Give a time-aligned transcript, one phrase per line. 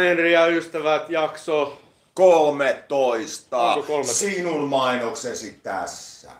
[0.00, 1.80] Henri ja ystävät, jakso
[2.14, 3.58] 13.
[3.58, 4.18] Onko 13?
[4.18, 6.30] Sinun mainoksesi tässä.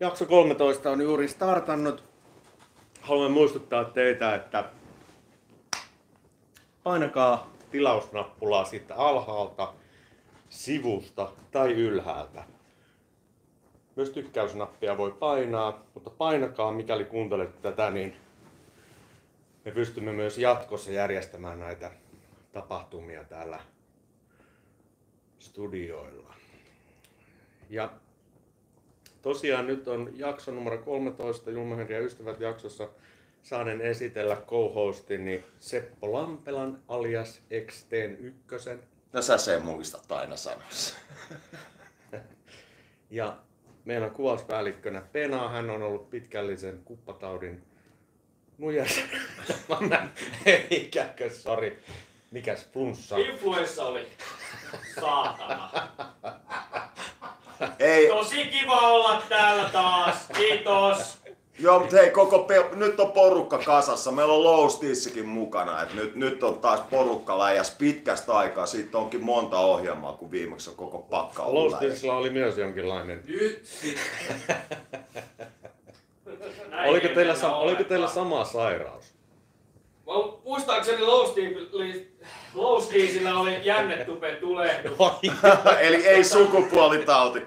[0.00, 2.04] Jakso 13 on juuri startannut.
[3.00, 4.64] Haluan muistuttaa teitä, että
[6.82, 9.74] painakaa tilausnappulaa siitä alhaalta,
[10.48, 12.44] sivusta tai ylhäältä.
[13.96, 18.16] Myös tykkäysnappia voi painaa, mutta painakaa mikäli kuuntelette tätä, niin
[19.64, 21.90] me pystymme myös jatkossa järjestämään näitä
[22.52, 23.60] tapahtumia täällä
[25.38, 26.34] studioilla.
[27.70, 27.92] Ja
[29.22, 32.88] tosiaan nyt on jakso numero 13 Julma ja ystävät jaksossa
[33.42, 38.82] saanen esitellä co-hostini Seppo Lampelan alias XTn ykkösen.
[39.12, 40.94] No sä sen muistat aina sanossa.
[43.10, 43.36] Ja
[43.84, 45.48] meillä on kuvauspäällikkönä Pena.
[45.48, 47.62] Hän on ollut pitkällisen kuppataudin
[48.62, 49.00] nuijas.
[50.70, 51.78] Eikäkö, sori.
[52.30, 53.16] Mikäs flunssa?
[53.16, 54.06] Influenssa oli.
[55.00, 55.70] Saatana.
[57.78, 60.16] Ei, Tosi kiva olla täällä taas.
[60.36, 61.18] Kiitos.
[61.58, 64.12] joo, mutta hei, koko pe- nyt on porukka kasassa.
[64.12, 65.82] Meillä on Loustissakin mukana.
[65.82, 68.66] Et nyt, nyt on taas porukka läjäs pitkästä aikaa.
[68.66, 71.82] Siitä onkin monta ohjelmaa, kun viimeksi on koko pakka ollut.
[71.82, 73.22] Lostilla oli myös jonkinlainen.
[73.26, 73.68] Nyt.
[76.68, 79.04] Näin Oliko ei teillä, sa- oliko teillä sama sairaus?
[80.06, 80.12] Mä
[80.44, 81.02] muistaakseni
[82.54, 84.92] Lowsteesillä oli jännetupen tulehdus.
[85.80, 87.42] Eli ei sukupuolitauti.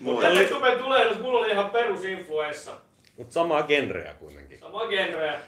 [0.00, 0.22] Mulla.
[0.22, 2.72] Jännetupen tulehdus, mulla oli ihan perusinfluenssa.
[3.16, 4.60] Mutta samaa genreä kuitenkin.
[4.60, 5.40] Sama genre.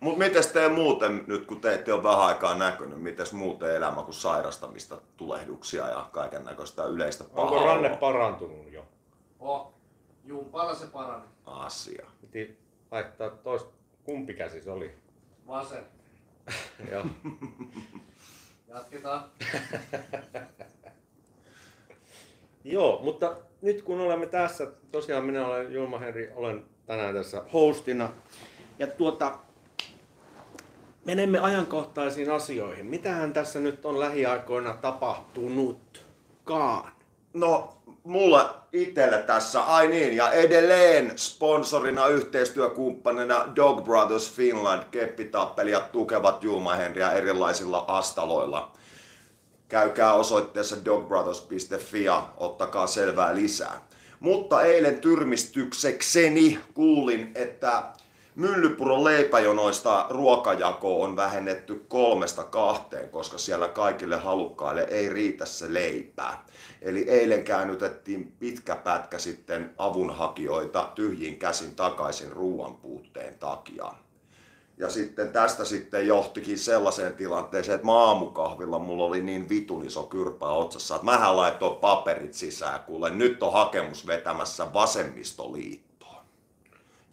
[0.00, 4.02] Mut mites te muuten, nyt kun te ette ole vähän aikaa näkynyt, mites muuten elämä
[4.02, 7.98] kuin sairastamista, tulehduksia ja kaiken näköistä yleistä Onko pahaa ranne oloa?
[8.00, 8.84] parantunut jo?
[9.40, 9.73] Oh,
[10.24, 11.24] jumpalla se parani.
[11.46, 12.06] asia?
[12.20, 12.58] Piti
[12.90, 13.70] laittaa toista,
[14.04, 14.94] kumpi käsi se oli?
[15.46, 15.84] Vasen.
[16.90, 17.06] Joo.
[18.68, 19.24] Jatketaan.
[22.64, 28.12] Joo, mutta nyt kun olemme tässä, tosiaan minä olen Julma Henri, olen tänään tässä hostina.
[28.78, 29.38] Ja tuota,
[31.04, 32.86] menemme ajankohtaisiin asioihin.
[32.86, 36.92] Mitähän tässä nyt on lähiaikoina tapahtunutkaan?
[37.34, 46.44] No, mulla itselle tässä, ai niin, ja edelleen sponsorina, yhteistyökumppanina Dog Brothers Finland, keppitappelijat tukevat
[46.44, 48.72] Julma Henriä erilaisilla astaloilla.
[49.68, 53.80] Käykää osoitteessa dogbrothers.fi ja ottakaa selvää lisää.
[54.20, 57.82] Mutta eilen tyrmistyksekseni kuulin, että
[58.34, 66.44] Myllypuron leipäjonoista ruokajako on vähennetty kolmesta kahteen, koska siellä kaikille halukkaille ei riitä se leipää.
[66.84, 73.92] Eli eilen käännytettiin pitkä pätkä sitten avunhakijoita tyhjin käsin takaisin ruoan puutteen takia.
[74.78, 80.02] Ja sitten tästä sitten johtikin sellaiseen tilanteeseen, että mä aamukahvilla mulla oli niin vitun iso
[80.02, 86.24] kyrpä otsassa, että mähän laitoin paperit sisään, kuule nyt on hakemus vetämässä vasemmistoliittoon.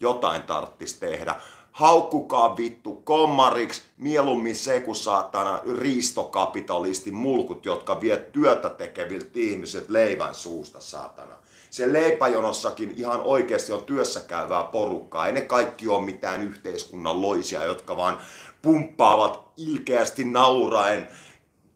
[0.00, 1.34] Jotain tarttis tehdä.
[1.72, 10.34] Haukkukaa vittu kommariksi, mieluummin se kuin saatana riistokapitalistin mulkut, jotka vie työtä tekeviltä ihmiset leivän
[10.34, 11.34] suusta saatana.
[11.70, 15.26] Se leipäjonossakin ihan oikeasti on työssä käyvää porukkaa.
[15.26, 18.18] Ei ne kaikki ole mitään yhteiskunnan loisia, jotka vaan
[18.62, 21.08] pumppaavat ilkeästi nauraen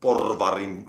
[0.01, 0.89] porvarin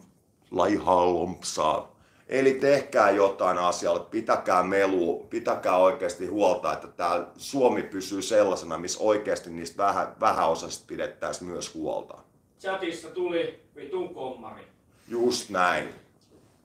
[0.52, 1.97] laihalompsaa.
[2.30, 9.04] Eli tehkää jotain asialle, pitäkää melu, pitäkää oikeasti huolta, että tämä Suomi pysyy sellaisena, missä
[9.04, 12.18] oikeasti niistä vähän, vähäosaisista pidettäisiin myös huolta.
[12.60, 14.64] Chatissa tuli vitun kommari.
[15.08, 15.90] Just näin.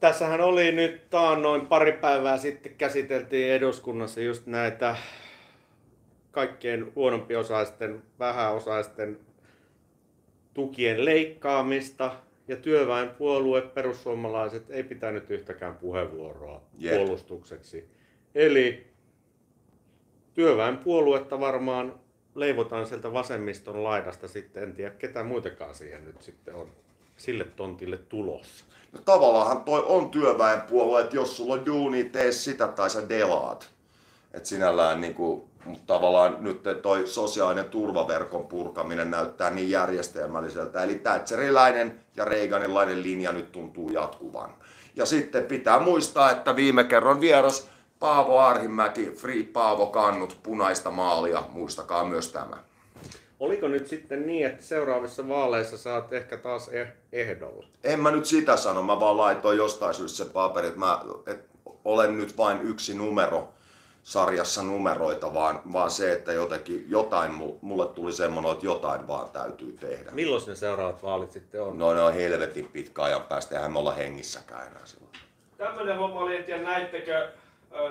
[0.01, 4.97] Tässähän oli nyt taannoin pari päivää sitten käsiteltiin eduskunnassa just näitä
[6.31, 9.19] kaikkien huonompiosaisten, vähäosaisten
[10.55, 12.17] tukien leikkaamista.
[12.53, 16.97] Ja työväenpuolue, perussuomalaiset, ei pitänyt yhtäkään puheenvuoroa Jep.
[16.97, 17.89] puolustukseksi.
[18.35, 18.87] Eli
[20.35, 21.95] työväenpuoluetta varmaan
[22.35, 24.63] leivotaan sieltä vasemmiston laidasta sitten.
[24.63, 26.71] En tiedä, ketä muitakaan siihen nyt sitten on
[27.17, 28.65] sille tontille tulossa.
[28.93, 33.71] No tavallaan toi on työväenpuolue, että jos sulla on duuni, tee sitä tai sä delaat.
[34.35, 40.83] Et sinällään niinku, mutta tavallaan nyt toi sosiaalinen turvaverkon purkaminen näyttää niin järjestelmälliseltä.
[40.83, 44.51] Eli Thatcheriläinen ja Reaganilainen linja nyt tuntuu jatkuvan.
[44.97, 47.69] Ja sitten pitää muistaa, että viime kerran vieras
[47.99, 52.57] Paavo Arhimäki, Free Paavo Kannut, punaista maalia, muistakaa myös tämä.
[53.41, 57.67] Oliko nyt sitten niin, että seuraavissa vaaleissa saat ehkä taas eh- ehdolla?
[57.85, 61.47] En mä nyt sitä sano, mä vaan laitoin jostain syystä se paperi, että mä et
[61.85, 63.49] olen nyt vain yksi numero
[64.03, 69.31] sarjassa numeroita, vaan, vaan se, että jotenkin jotain, mu- mulle tuli semmoinen, että jotain vaan
[69.31, 70.11] täytyy tehdä.
[70.11, 71.79] Milloin ne seuraavat vaalit sitten on?
[71.79, 75.13] No ne on helvetin pitkä ajan päästä, eihän me olla hengissäkään enää silloin.
[75.57, 77.29] Tämmöinen homma oli, tiedä näittekö,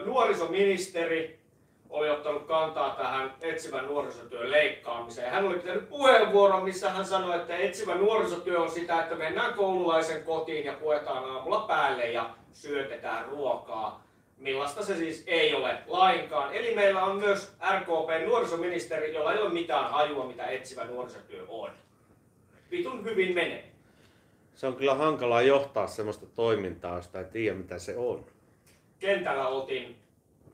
[0.06, 1.42] nuorisoministeri
[1.90, 5.32] oli ottanut kantaa tähän etsivän nuorisotyön leikkaamiseen.
[5.32, 10.24] Hän oli pitänyt puheenvuoron, missä hän sanoi, että etsivä nuorisotyö on sitä, että mennään koululaisen
[10.24, 14.04] kotiin ja puetaan aamulla päälle ja syötetään ruokaa.
[14.42, 16.54] Millaista se siis ei ole lainkaan.
[16.54, 21.70] Eli meillä on myös RKP nuorisoministeri, jolla ei ole mitään hajua, mitä etsivä nuorisotyö on.
[22.72, 23.72] Vitun hyvin menee.
[24.56, 28.26] Se on kyllä hankalaa johtaa semmoista toimintaa, josta ei tiedä mitä se on.
[29.00, 29.96] kentällä oltiin,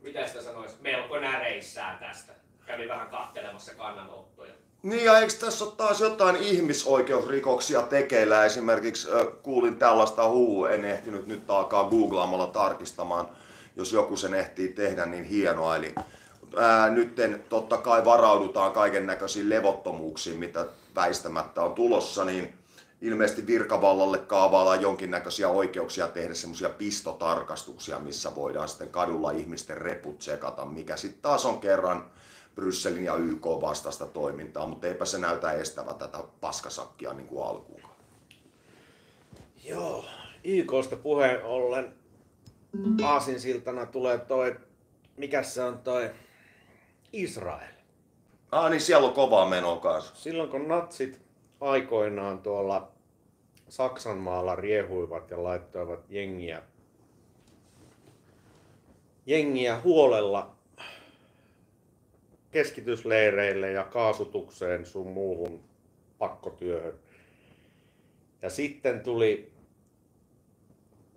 [0.01, 2.33] mitä sitä sanoisi, melko näreissään tästä.
[2.65, 4.53] Kävi vähän kattelemassa kannanottoja.
[4.83, 8.45] Niin ja eikö tässä ole taas jotain ihmisoikeusrikoksia tekeillä?
[8.45, 13.27] Esimerkiksi äh, kuulin tällaista huu, en ehtinyt nyt alkaa googlaamalla tarkistamaan.
[13.77, 15.75] Jos joku sen ehtii tehdä, niin hienoa.
[15.75, 15.95] Eli
[16.55, 20.65] ää, nytten totta kai varaudutaan kaiken näköisiin levottomuuksiin, mitä
[20.95, 22.53] väistämättä on tulossa, niin
[23.01, 30.65] ilmeisesti virkavallalle kaavaillaan jonkinnäköisiä oikeuksia tehdä semmoisia pistotarkastuksia, missä voidaan sitten kadulla ihmisten reput tsekata,
[30.65, 32.11] mikä sitten taas on kerran
[32.55, 37.81] Brysselin ja YK vastaista toimintaa, mutta eipä se näytä estävä tätä paskasakkia niin kuin alkuun.
[39.63, 40.05] Joo,
[40.43, 41.93] YKsta puheen ollen
[43.03, 44.59] aasinsiltana tulee toi,
[45.17, 46.09] mikä se on toi
[47.13, 47.73] Israel.
[48.51, 50.15] Ah niin siellä on kovaa menoa kanssa.
[50.15, 51.21] Silloin kun natsit
[51.61, 52.91] aikoinaan tuolla
[53.69, 56.61] Saksan maalla riehuivat ja laittoivat jengiä,
[59.25, 60.55] jengiä huolella
[62.51, 65.63] keskitysleireille ja kaasutukseen sun muuhun
[66.17, 66.99] pakkotyöhön.
[68.41, 69.51] Ja sitten tuli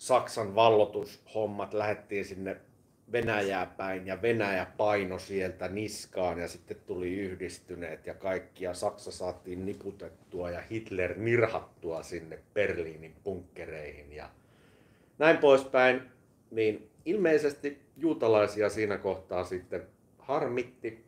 [0.00, 2.56] Saksan vallotushommat, lähettiin sinne
[3.12, 9.10] Venäjää päin ja Venäjä paino sieltä niskaan ja sitten tuli yhdistyneet ja kaikki ja Saksa
[9.10, 14.30] saatiin niputettua ja Hitler nirhattua sinne Berliinin punkkereihin ja
[15.18, 16.02] näin poispäin.
[16.50, 19.86] Niin ilmeisesti juutalaisia siinä kohtaa sitten
[20.18, 21.04] harmitti,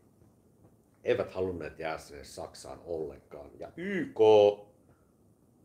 [1.04, 3.50] eivät halunneet jäädä sinne Saksaan ollenkaan.
[3.58, 4.18] Ja YK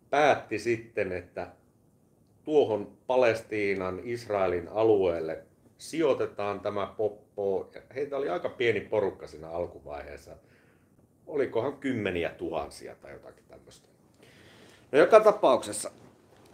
[0.10, 1.48] päätti sitten, että
[2.48, 5.44] tuohon Palestiinan, Israelin alueelle
[5.78, 7.72] sijoitetaan tämä poppo.
[7.96, 10.36] Heitä oli aika pieni porukka siinä alkuvaiheessa.
[11.26, 13.88] Olikohan kymmeniä tuhansia tai jotakin tämmöistä.
[14.92, 15.92] No joka tapauksessa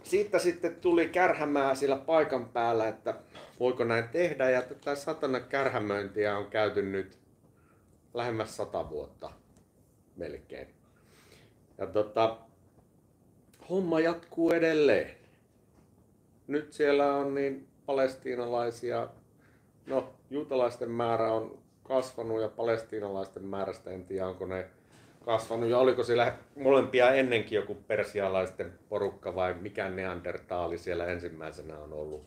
[0.02, 3.14] siitä sitten tuli kärhämää sillä paikan päällä, että
[3.60, 4.50] voiko näin tehdä.
[4.50, 7.18] Ja tätä satana kärhämöintiä on käyty nyt
[8.14, 9.30] lähemmäs sata vuotta
[10.16, 10.68] melkein.
[11.78, 12.38] Ja tota,
[13.70, 15.23] homma jatkuu edelleen.
[16.46, 19.08] Nyt siellä on niin palestiinalaisia,
[19.86, 24.66] no juutalaisten määrä on kasvanut ja palestiinalaisten määrästä en tiedä onko ne
[25.24, 31.92] kasvanut ja oliko siellä molempia ennenkin joku persialaisten porukka vai mikä neandertaali siellä ensimmäisenä on
[31.92, 32.26] ollut.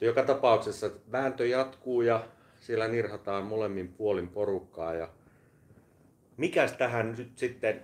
[0.00, 2.24] Joka tapauksessa vääntö jatkuu ja
[2.60, 5.08] siellä nirhataan molemmin puolin porukkaa ja
[6.36, 7.82] mikäs tähän nyt sitten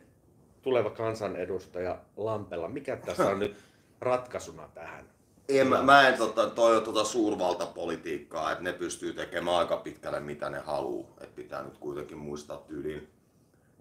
[0.62, 3.56] tuleva kansanedustaja Lampella, mikä tässä on nyt
[4.00, 5.13] ratkaisuna tähän?
[5.48, 10.20] En, mä, mä en tota, toi on tota suurvaltapolitiikkaa, että ne pystyy tekemään aika pitkälle
[10.20, 11.08] mitä ne haluaa.
[11.20, 13.08] Et pitää nyt kuitenkin muistaa tyyliin,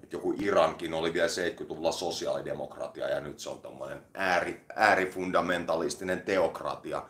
[0.04, 7.04] että joku Irankin oli vielä 70-luvulla sosiaalidemokratia ja nyt se on tommonen ääri, äärifundamentalistinen teokratia.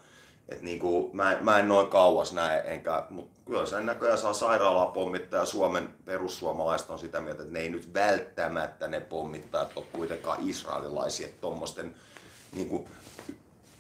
[0.50, 4.86] Et niinku, mä, mä en noin kauas näe, enkä, mutta kyllä sen näköjään saa sairaalaa
[4.86, 9.86] pommittaa ja Suomen perussuomalaiset on sitä mieltä, että ne ei nyt välttämättä ne pommittajat ole
[9.92, 11.96] kuitenkaan israelilaisia, että tommosten
[12.52, 12.88] niinku,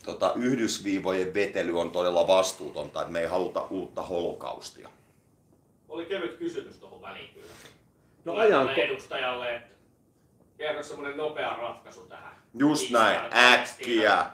[0.03, 4.89] tota, yhdysviivojen vetely on todella vastuutonta, että me ei haluta uutta holokaustia.
[5.89, 7.47] Oli kevyt kysymys tuohon väliin kyllä.
[8.25, 8.73] No ajanko...
[8.73, 9.73] edustajalle, että
[10.57, 12.33] kerro semmonen nopea ratkaisu tähän.
[12.53, 14.25] Just näin, äkkiä.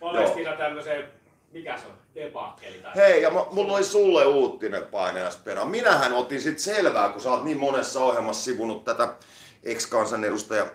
[0.00, 1.08] Palestiina tämmöiseen,
[1.52, 2.92] mikä se on, debakkeli tai...
[2.96, 5.64] Hei, ja mä- mulla oli sulle uutinen paineaspera.
[5.64, 9.14] Minähän otin sit selvää, kun sä oot niin monessa ohjelmassa sivunut tätä
[9.62, 10.66] ex-kansanedustaja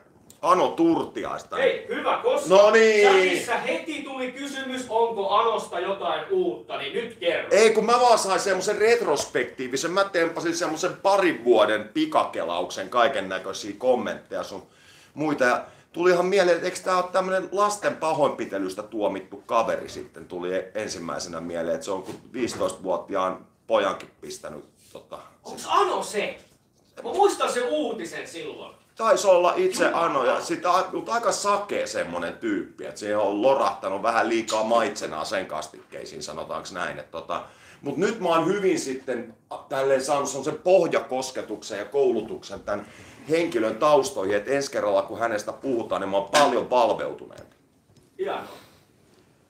[0.42, 1.56] Ano Turtiaista.
[1.56, 3.08] Hei, hyvä, koska No niin.
[3.10, 7.50] chatissa heti tuli kysymys, onko Anosta jotain uutta, niin nyt kerro.
[7.52, 13.74] Ei, kun mä vaan sain semmosen retrospektiivisen, mä tempasin semmosen parin vuoden pikakelauksen kaiken näköisiä
[13.78, 14.68] kommentteja sun
[15.14, 15.44] muita.
[15.44, 21.42] Ja tulihan mieleen, että eikö tää ole tämmönen lasten pahoinpitelystä tuomittu kaveri sitten, tuli ensimmäisenä
[21.42, 26.38] mieleen, että se on kun 15-vuotiaan pojankin pistänyt tota, Onks Ano se?
[27.04, 28.81] Mä muistan sen uutisen silloin.
[28.98, 34.04] Taisi olla itse Ano ja sit mutta aika sakea semmonen tyyppi, että siihen on lorahtanut
[34.04, 37.00] vähän liikaa maitsenaa sen kastikkeisiin, sanotaanko näin.
[37.00, 37.44] Että tota,
[37.82, 39.34] Mutta nyt mä oon hyvin sitten
[39.70, 42.86] tälleen saanut sen pohjakosketuksen ja koulutuksen tämän
[43.30, 47.56] henkilön taustoihin, että ensi kerralla kun hänestä puhutaan, niin mä oon paljon valveutuneempi.
[48.18, 48.48] Hienoa.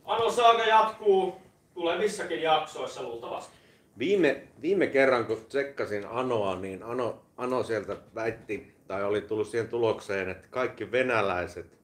[0.05, 1.41] Ano Saaga jatkuu
[1.73, 3.51] tulevissakin jaksoissa luultavasti.
[3.99, 9.67] Viime, viime kerran kun tsekkasin Anoa, niin Ano, Ano sieltä väitti, tai oli tullut siihen
[9.67, 11.79] tulokseen, että kaikki venäläiset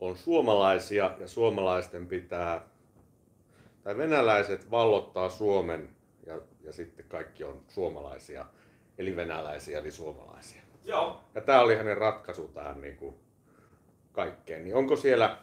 [0.00, 2.62] on suomalaisia ja suomalaisten pitää,
[3.82, 5.88] tai venäläiset vallottaa Suomen
[6.26, 8.46] ja, ja sitten kaikki on suomalaisia,
[8.98, 10.62] eli venäläisiä eli suomalaisia.
[10.84, 11.20] Joo.
[11.34, 13.14] Ja tämä oli hänen ratkaisu tähän niin kuin
[14.12, 14.64] kaikkeen.
[14.64, 15.38] Niin onko siellä,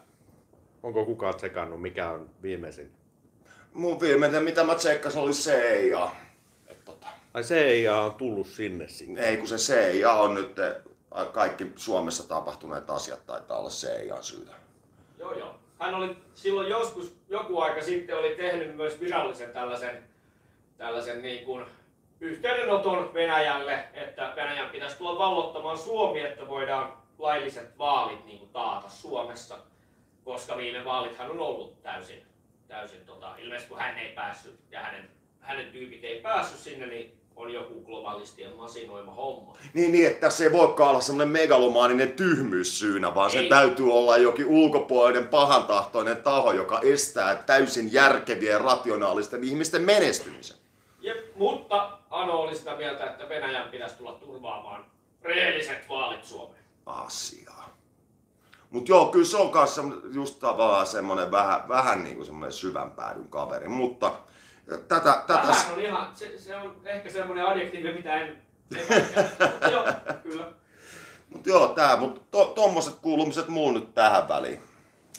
[0.83, 2.91] onko kukaan tsekannut, mikä on viimeisin?
[3.73, 6.11] Mun viimeinen, mitä mä tsekkasin, oli CIA.
[6.67, 9.23] Et tota, Ai CIA on tullut sinne sitten.
[9.23, 10.75] ei kun se CIA on nyt, eh,
[11.31, 14.51] kaikki Suomessa tapahtuneet asiat taitaa olla CIA syytä.
[15.19, 15.55] Joo, joo.
[15.79, 20.03] Hän oli silloin joskus, joku aika sitten, oli tehnyt myös virallisen tällaisen,
[20.77, 21.65] tällaisen niin kuin
[22.19, 28.89] yhteydenoton Venäjälle, että Venäjän pitäisi tulla vallottamaan Suomi, että voidaan lailliset vaalit niin kuin taata
[28.89, 29.57] Suomessa,
[30.23, 32.25] koska viime vaalithan on ollut täysin,
[32.67, 37.17] täysin tota, ilmeisesti kun hän ei päässyt ja hänen, hänen tyypit ei päässyt sinne, niin
[37.37, 39.57] on joku globalistien masinoima homma.
[39.73, 44.17] Niin, niin, että tässä ei voikaan olla semmoinen megalomaaninen tyhmyys syynä, vaan se täytyy olla
[44.17, 50.57] jokin ulkopuolinen pahantahtoinen taho, joka estää täysin järkevien rationaalisten ihmisten menestymisen.
[51.01, 54.85] Jep, mutta Ano oli sitä mieltä, että Venäjän pitäisi tulla turvaamaan
[55.21, 56.63] rehelliset vaalit Suomeen.
[56.85, 57.77] Asiaa.
[58.69, 59.81] Mut joo, kyllä se on kanssa
[60.13, 64.11] just tavallaan semmoinen vähän, vähän niin kuin semmoinen syvän päädyn kaveri, mutta
[64.67, 68.37] tätä, tätä, Vähän on ihan, se, se on ehkä semmoinen adjektiivi, mitä en...
[69.51, 69.85] mutta joo,
[70.23, 70.51] kyllä.
[71.29, 74.59] mut joo, tää, mut to, tommoset kuulumiset muun nyt tähän väliin.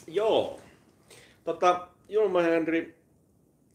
[0.07, 0.59] Joo.
[1.43, 2.99] Tota, Julma Henri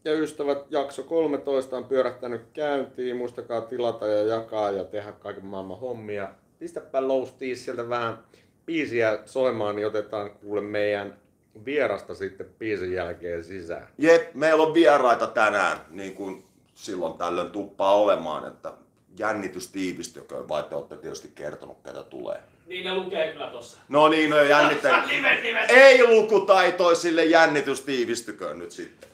[0.05, 3.17] ja ystävät jakso 13 on pyörähtänyt käyntiin.
[3.17, 6.29] Muistakaa tilata ja jakaa ja tehdä kaiken maailman hommia.
[6.59, 8.23] Pistäpä loustiin sieltä vähän
[8.65, 11.17] biisiä soimaan, niin otetaan kuule meidän
[11.65, 13.87] vierasta sitten biisin jälkeen sisään.
[13.97, 16.43] Jep, meillä on vieraita tänään, niin kuin
[16.73, 18.73] silloin tällöin tuppaa olemaan, että
[19.19, 22.39] jännitys tiivistyköön, vai te olette tietysti kertonut, ketä tulee.
[22.67, 23.77] Niin ne lukee kyllä tossa.
[23.89, 25.03] No niin, no jännittä.
[25.69, 29.09] Ei lukutaitoisille jännitys tiivistyköön nyt sitten.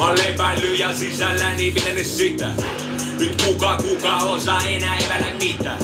[0.00, 2.48] Mä oon lepäillyt ja sisälläni pitänyt sitä.
[3.18, 5.78] Nyt kuka kuka osaa enää evällä mitään.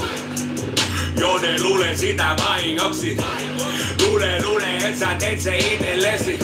[1.20, 3.16] Joo ne luulee sitä vahingoksi.
[4.06, 6.38] Luulee luulee et sä teet se itellesi.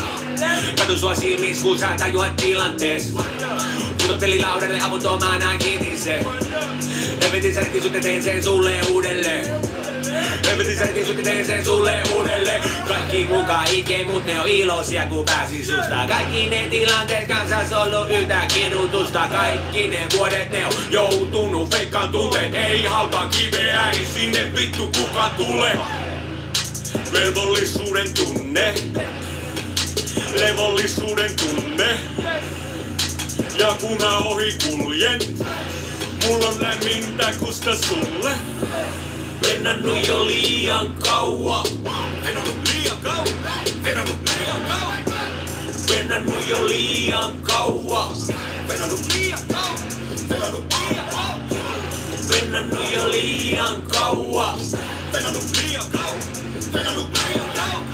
[0.78, 3.14] Katu sua silmis kun sä tajuat tilantees.
[4.02, 6.24] Putotteli laudalle avuttomana kiinni se.
[7.22, 9.71] Helvetin särki sut ja tein sen sulle uudelleen.
[10.46, 12.62] Helvetin särki sut ja tein sen sulle uudelleen.
[12.88, 16.06] Kaikki mukaan ikee, mut ne on iloisia kun pääsi susta.
[16.08, 19.28] Kaikki ne tilanteet kansas ollut yhtä kidutusta.
[19.28, 22.54] Kaikki ne vuodet ne on joutunut feikkaan tunteet.
[22.54, 25.78] Ei halpa kiveä, ei sinne vittu kuka tulee.
[27.12, 28.74] Velvollisuuden tunne.
[30.34, 31.98] Levollisuuden tunne.
[33.58, 35.20] Ja kun mä ohi kuljen,
[36.26, 38.30] mulla on lämmintä kusta sulle.
[39.52, 41.66] Venannut jo liian kauan.
[42.24, 43.28] Venannut liian kauan.
[43.84, 45.04] Venannut liian kauan.
[45.88, 48.16] Venannut jo liian kauan.
[48.68, 49.78] Venannut liian kauan.
[50.28, 51.40] Venannut liian kauan.
[52.30, 54.58] Venannut jo liian kauan.
[55.12, 56.16] Venannut liian kauan.
[56.72, 57.84] Venannut liian kauan.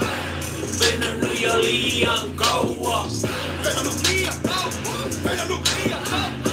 [0.81, 3.11] Venannut jo liian kauan.
[3.65, 5.11] Venannut liian kauan.
[5.25, 6.48] Venannut liian kauan.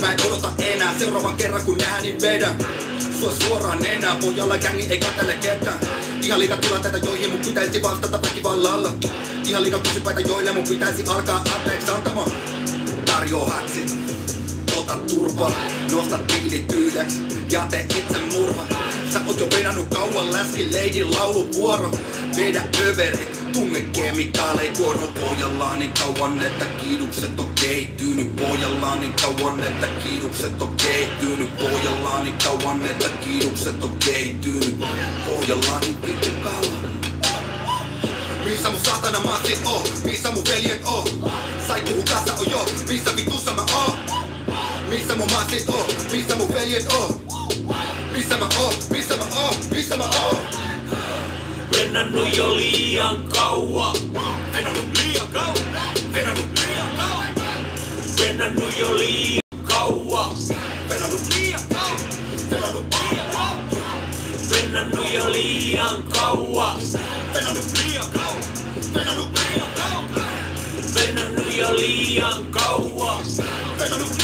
[0.00, 0.98] Mä en odota enää.
[0.98, 2.58] Seuraavan kerran kun nähdään niin vedän.
[3.20, 5.78] Sua suoraan enää, pojalla kängi ei katsele ketään.
[6.22, 8.92] Ihan liikaa tilanteita joihin mun pitäisi vastata väkivallalla.
[9.46, 12.32] Ihan liikaa kysypäitä joille mun pitäisi alkaa anteeksi antamaan.
[13.04, 13.94] Tarjoa hatsit,
[14.80, 15.52] ota turpaa
[15.92, 17.20] Nosta tiilit ylös
[17.50, 18.66] ja tee itse murha.
[19.12, 21.90] Sä oot jo vedannut kauan läski lady lauluvuoro.
[22.36, 29.60] Vedä överi, tunne kemikaalei kuorma Pojallaan niin kauan, että kiidukset on kehittynyt Pojallaan niin kauan,
[29.60, 34.78] että kiidukset on kehittynyt Pojallaan niin kauan, että kiidukset on kehittynyt
[35.26, 36.90] Pojallaan niin vittu kauan
[38.44, 39.82] missä mun saatana massit on?
[40.04, 41.32] Missä mun veljet on?
[41.66, 44.09] Sai puhu kassa on jo, missä vitussa mä oon?
[44.90, 45.86] Missä mun massit on?
[46.12, 47.20] Missä mun veljet on?
[48.12, 48.74] Missä mä oon?
[48.90, 49.54] Missä mä oon?
[49.70, 50.36] Missä mä oon?
[51.76, 53.96] Venannut jo liian kauan.
[54.52, 55.54] Venannut liian kauan.
[56.14, 57.34] Venannut liian kauan.
[58.20, 60.36] Vennannut jo liian kauan.
[60.88, 62.00] Vennannut liian kauan.
[62.50, 63.58] Vennannut liian kauan.
[64.50, 66.80] Vennannut jo liian kauan.
[67.34, 68.42] Vennannut liian kauan.
[68.94, 70.24] Vennannut liian kauan.
[70.94, 73.24] Vennannut jo liian kauan.
[73.78, 74.19] Vennannut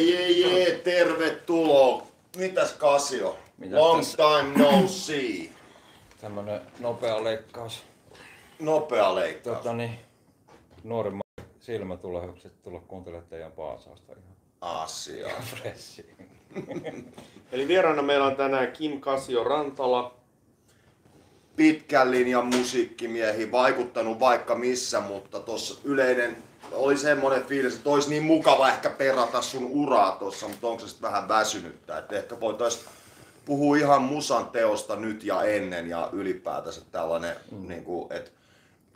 [0.00, 2.06] Jee, jee, jee, tervetuloa.
[2.36, 3.38] Mitäs Kasio?
[3.58, 4.16] Mitäs Long tässä?
[4.16, 5.50] time no see.
[6.20, 7.82] Tämmönen nopea leikkaus.
[8.58, 9.56] Nopea leikkaus.
[9.56, 9.98] Tota niin,
[10.84, 11.22] nuorimman
[11.60, 15.28] silmätulehdukset tulla kuuntelemaan teidän paasausta ihan Asia.
[17.52, 20.14] Eli vieraana meillä on tänään Kim Kasio Rantala.
[21.56, 26.36] Pitkän linjan musiikkimiehi, vaikuttanut vaikka missä, mutta tossa yleinen
[26.72, 30.88] oli semmonen fiilis, että olisi niin mukava ehkä perata sun uraa tossa, mutta onko se
[30.88, 32.84] sitten vähän väsynyttä, että ehkä voitais
[33.44, 37.68] puhua ihan musan teosta nyt ja ennen ja ylipäätänsä tällainen, mm.
[37.68, 38.30] niin kuin, että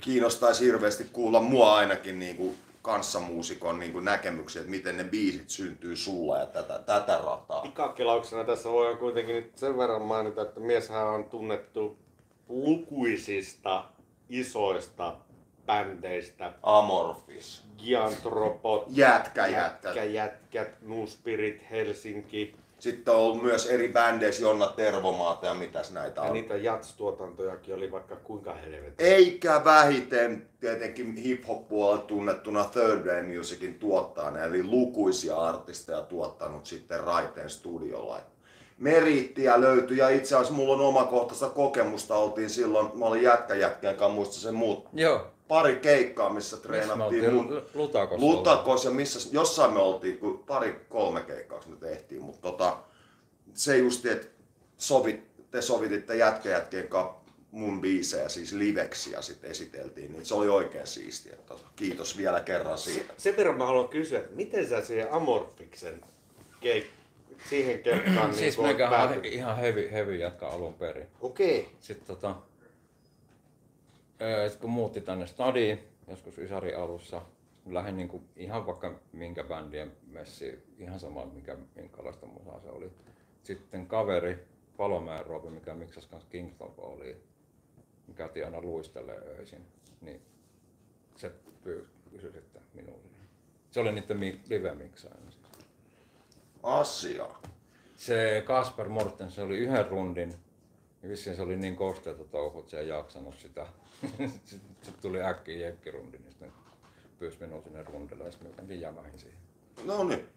[0.01, 5.51] kiinnostaisi hirveästi kuulla mua ainakin niin kuin kanssamuusikon niin kuin näkemyksiä, että miten ne biisit
[5.51, 7.61] syntyy sulla ja tätä, tätä rataa.
[7.61, 11.99] Pikakelauksena tässä voidaan kuitenkin nyt sen verran mainita, että mieshän on tunnettu
[12.49, 13.85] lukuisista
[14.29, 15.17] isoista
[15.67, 16.53] bändeistä.
[16.63, 17.63] Amorphis.
[17.79, 19.89] Giantropot, Jätkä, jätkä.
[19.89, 22.55] jätkä, jätkät, New Spirit, Helsinki.
[22.79, 26.33] Sitten on ollut myös eri bändeissä Jonna Tervomaata ja mitäs näitä Ja on.
[26.33, 28.95] niitä jats-tuotantojakin oli vaikka kuinka helvetin.
[28.99, 37.01] Eikä vähiten tietenkin hip-hop puolella tunnettuna Third Day Musicin tuottajana, eli lukuisia artisteja tuottanut sitten
[37.05, 38.21] Raiteen studiolla.
[38.79, 43.97] Meriittiä löytyi ja itse asiassa mulla on omakohtaista kokemusta, oltiin silloin, mä olin jätkä jätkän
[43.97, 48.27] kanssa, muista sen muut, Joo, pari keikkaa, missä missä me treenattiin mun, Lu- Lutakossa.
[48.27, 52.77] Lutakos ja missä, jossain me oltiin, kun pari kolme keikkaa me tehtiin, mutta tota,
[53.55, 54.27] se justi, että
[54.77, 57.15] sovit, te sovititte jätkä jätkien kanssa
[57.51, 61.37] mun biisejä, siis liveksi ja sitten esiteltiin, niin se oli oikein siistiä.
[61.47, 63.15] Tota, kiitos vielä kerran siitä.
[63.17, 66.01] Sen verran mä haluan kysyä, että miten sä siihen Amorfiksen
[66.61, 66.87] keik-
[67.51, 69.25] siihen kelkkaan Siis niin meikä päätyit?
[69.25, 71.07] ihan heavy, heavy jätkä alun perin.
[71.21, 71.69] Okei.
[71.81, 72.35] Sitten tota,
[74.23, 77.23] öö, sit kun muutti tänne stadiin joskus Ysäri alussa,
[77.67, 82.93] lähdin niinku ihan vaikka minkä bändien messiin, ihan sama mikä, minkälaista musaa se oli.
[83.43, 87.23] Sitten kaveri, Palomäen Roope, mikä miksasi kanssa Kingston oli,
[88.07, 89.67] mikä aina luistelee öisin,
[90.01, 90.23] niin
[91.17, 91.33] se
[92.11, 93.03] kysyi sitten minulle.
[93.71, 95.33] Se oli niiden live-miksaajana.
[96.63, 97.27] Asia.
[97.97, 100.35] Se Kasper Morten, se oli yhden rundin.
[101.03, 103.67] Ja vissiin se oli niin kosteita touhu, että se ei jaksanut sitä.
[104.45, 106.53] Sitten sit tuli äkkiä jenkkirundi, niin sitten
[107.19, 109.39] pyysi minua sinne rundille ja sitten mä siihen.
[109.85, 110.29] No niin.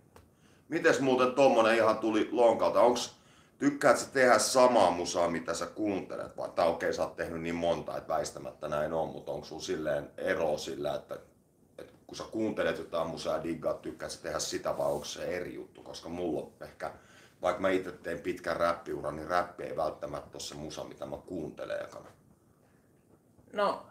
[0.69, 2.81] Mites muuten tommonen ihan tuli lonkalta?
[2.81, 3.15] Onks,
[3.57, 6.37] tykkäät sä tehdä samaa musaa, mitä sä kuuntelet?
[6.37, 9.61] Vai, tai okei, sä oot tehnyt niin monta, että väistämättä näin on, mutta onko sulla
[9.61, 11.19] silleen ero sillä, että,
[11.77, 15.25] että kun sä kuuntelet jotain musaa ja diggaat, tykkäät sä tehdä sitä vai onko se
[15.25, 15.83] eri juttu?
[15.83, 16.91] Koska mulla on ehkä,
[17.41, 21.17] vaikka mä itse tein pitkän räppiuran, niin räppi ei välttämättä ole se musa, mitä mä
[21.17, 22.09] kuuntelen ekana.
[23.55, 23.85] No,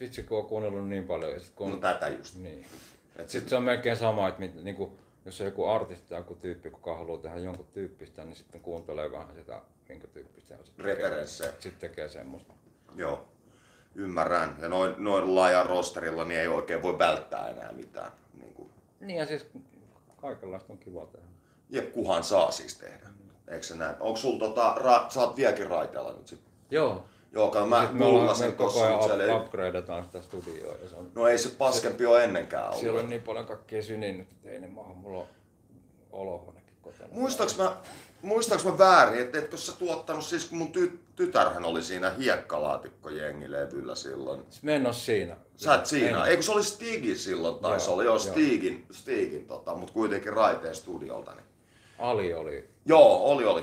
[0.00, 1.32] vitsi kun on kuunnellut niin paljon.
[1.32, 1.70] Ja sit kun...
[1.70, 2.34] No tätä just.
[2.34, 2.66] Niin.
[3.16, 6.34] Et Sitten se on melkein sama, että mit, niinku, jos on joku artisti tai joku
[6.34, 10.56] tyyppi, kuka haluaa tehdä jonkun tyyppistä, niin sitten kuuntelee vähän sitä, minkä tyyppistä.
[10.64, 11.52] sit tekee- Referenssejä.
[11.60, 12.52] Sitten tekee semmoista.
[12.96, 13.28] Joo,
[13.94, 14.56] ymmärrän.
[14.62, 18.12] Ja noin, noin laajan rosterilla niin ei oikein voi välttää enää mitään.
[18.40, 19.46] Niin kuin, Niin ja siis
[20.16, 21.26] kaikenlaista on kiva tehdä.
[21.70, 23.06] ja kuhan saa siis tehdä.
[23.48, 23.96] Eikö se näin?
[24.00, 26.40] Onko sulla tota, ra, sä oot vieläkin raiteella nyt sit?
[26.70, 27.04] Joo.
[27.32, 27.88] Joo, kai mä
[28.56, 30.74] koko tossa, ajan mutta siellä ei, upgradeataan sitä studioa.
[30.82, 32.80] Ja se on, No ei se paskempi ole ennenkään ollut.
[32.80, 34.94] siellä on niin paljon kaikkia syninnyt, että ei ne maaha.
[34.94, 35.26] Mulla on
[36.12, 37.08] olohuonekin kotona.
[37.12, 37.76] Muistaaks mä,
[38.22, 43.94] muistaaks mä väärin, että etkö sä tuottanut, siis kun mun ty, tytärhän oli siinä hiekkalaatikkojengilevyllä
[43.94, 44.42] silloin.
[44.62, 45.36] Mä en oo siinä.
[45.56, 46.24] Sä et siinä.
[46.24, 46.30] En.
[46.30, 48.18] Eikö se oli Stigin silloin, tai se Joo, oli jo joo.
[48.18, 51.30] Stigin, Stigin tota, mutta kuitenkin raiteen studiolta.
[51.34, 51.44] Niin.
[51.98, 52.68] Ali oli.
[52.84, 53.62] Joo, oli oli.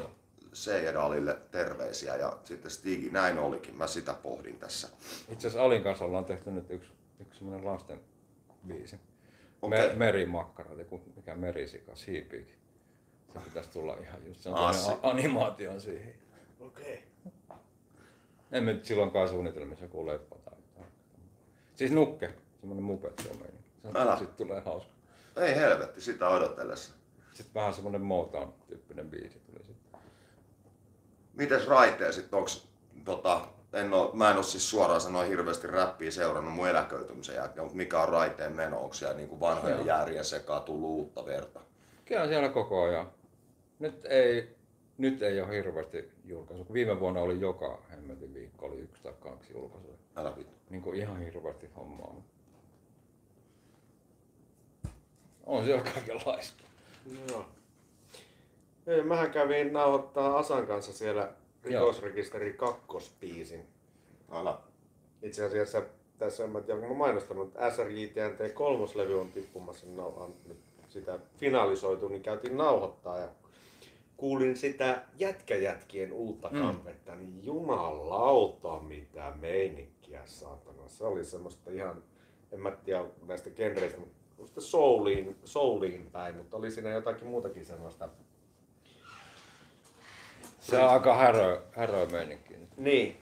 [0.53, 3.75] Seijed Alille terveisiä ja sitten Stigi, näin olikin.
[3.75, 4.87] Mä sitä pohdin tässä.
[5.29, 6.89] Itse asiassa Alin kanssa ollaan tehty nyt yksi,
[7.19, 7.99] yksi semmonen lasten
[8.67, 8.99] biisi.
[9.61, 9.89] Okei.
[9.89, 10.69] Me, merimakkara,
[11.15, 12.55] mikä merisika, siipiikin.
[13.33, 16.13] Se pitäisi tulla ihan just, se on Ah, animaatio siihen.
[16.59, 17.03] Okei.
[18.51, 20.91] En nyt silloinkaan suunnitelmissa joku leppa tai jotain.
[21.75, 24.17] Siis nukke, semmonen mupet se on Älä.
[24.17, 24.93] Sit tulee hauska.
[25.37, 26.93] Ei helvetti, sitä odotellessa.
[27.33, 29.42] Sitten vähän semmonen Motown tyyppinen biisi sitten.
[31.33, 32.67] Mites raiteen sitten, onks
[33.05, 37.63] tota, en oo, mä en oo siis suoraan sanoa hirveästi räppiä seurannut mun eläköitymisen jälkeen,
[37.63, 39.85] mutta mikä on raiteen meno, onko siellä niinku vanhojen Joo.
[39.85, 41.59] jäärien sekaan tullut uutta verta?
[42.05, 43.11] Kyllä siellä koko ajan.
[43.79, 44.55] Nyt ei
[44.97, 46.65] nyt ei ole hirveästi julkaisu.
[46.65, 49.93] kun Viime vuonna oli joka hemmetin viikko, oli yksi tai kaksi julkaisua.
[50.15, 50.53] Älä vittu.
[50.69, 52.15] Niin kuin ihan hirveästi hommaa.
[55.45, 56.63] On siellä kaikenlaista.
[57.29, 57.45] Joo.
[58.87, 63.67] Ei, mähän kävin nauhoittaa Asan kanssa siellä rikosrekisteri kakkospiisin.
[64.31, 64.57] Älä.
[65.21, 65.81] Itse asiassa
[66.17, 70.59] tässä en mä tiedä, kun mä mainostanut, että SRJTNT kolmoslevy on tippumassa, niin on nyt
[70.87, 73.27] sitä finalisoitu, niin käytiin nauhoittaa ja
[74.17, 76.59] kuulin sitä jätkäjätkien uutta Mm.
[76.61, 80.87] kampetta, niin jumalauta mitä meininkiä saatana.
[80.87, 82.03] Se oli semmoista ihan,
[82.51, 83.99] en mä tiedä näistä genreistä,
[84.37, 88.09] mutta souliin, souliin päin, mutta oli siinä jotakin muutakin semmoista.
[90.63, 92.55] Se on aika härö, härö meininki.
[92.77, 93.17] Niin.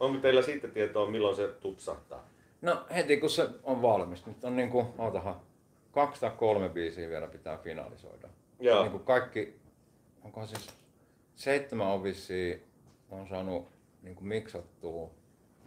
[0.00, 2.28] Onko teillä siitä tietoa, milloin se tupsahtaa?
[2.62, 4.26] No heti kun se on valmis.
[4.26, 5.40] Nyt on niinku, ootahan,
[5.92, 8.28] kaksi tai kolme biisiä vielä pitää finalisoida.
[8.60, 8.82] Joo.
[8.82, 9.60] Niin kuin kaikki,
[10.24, 10.70] onkohan siis
[11.34, 12.62] seitsemän on vissiin,
[13.10, 13.68] on saanut
[14.02, 15.10] niin kuin miksattua.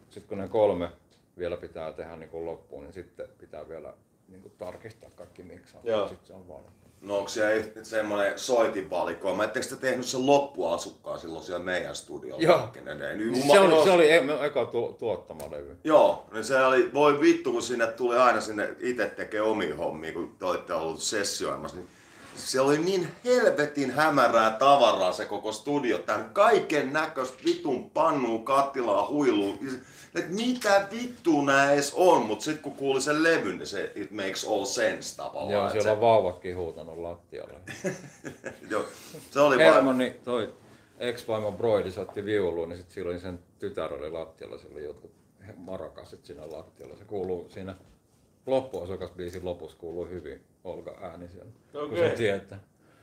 [0.09, 0.91] Sitten kun ne kolme
[1.37, 3.93] vielä pitää tehdä niin kuin loppuun, niin sitten pitää vielä
[4.27, 5.85] niin kuin tarkistaa kaikki miksaat.
[5.85, 6.07] Joo.
[6.07, 6.88] Sitten se on valmis.
[7.01, 9.43] No onko siellä semmoinen soitinvalikoima?
[9.43, 12.43] Ettekö te tehnyt sen loppuasukkaan silloin siellä meidän studiolla?
[12.43, 12.69] Joo.
[12.85, 15.77] Ne- Niin, Se oli, se oli e- eka tu, tuottama levy.
[15.83, 20.13] Joo, niin se oli, voi vittu kun sinne tuli aina sinne itse tekee omia hommia,
[20.13, 21.87] kun te olette ollut sessioimassa, niin
[22.35, 29.07] se oli niin helvetin hämärää tavaraa se koko studio, tämän kaiken näköistä vitun pannua, kattilaa,
[29.07, 29.55] huilua,
[30.15, 34.11] että mitä vittu nää edes on, mutta sitten kun kuuli sen levyn, niin se it
[34.11, 35.51] makes all sense tavallaan.
[35.51, 37.59] Joo, siellä on vauvatkin huutanut lattialle.
[37.81, 37.95] se,
[38.71, 38.85] joo,
[39.31, 40.53] se oli vaan, Hermani, toi
[40.99, 45.11] ex-vaimo Broidi soitti viuluun, niin sitten silloin sen tytär oli lattialla, siellä oli jotkut
[45.55, 46.95] marakasit siinä lattialla.
[46.95, 47.75] Se kuuluu siinä
[48.45, 51.51] loppuosakasbiisin lopussa kuuluu hyvin Olga ääni siellä.
[51.71, 52.09] Kun Okei.
[52.09, 52.59] se tietää.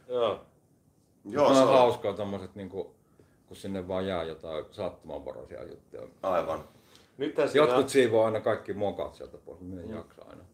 [0.09, 0.41] Joo.
[1.25, 2.95] joo, se on hauskaa tommoset niinku,
[3.49, 6.03] kun sinne vaan jää jotain sattumanvaraisia juttuja.
[6.23, 6.65] aivan.
[7.19, 7.67] Nythän siinä...
[7.67, 9.87] Jotkut siivoo aina kaikki mokat sieltä pois, mutta Mm.
[9.89, 10.45] me ei jaksa aina.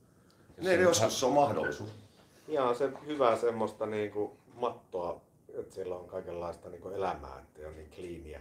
[0.62, 1.90] Ne joskus se on mahdollisuus.
[2.48, 5.20] ihan se hyvää semmoista niinku mattoa,
[5.54, 8.40] että siellä on kaikenlaista niinku elämää, että on niin kliiniä,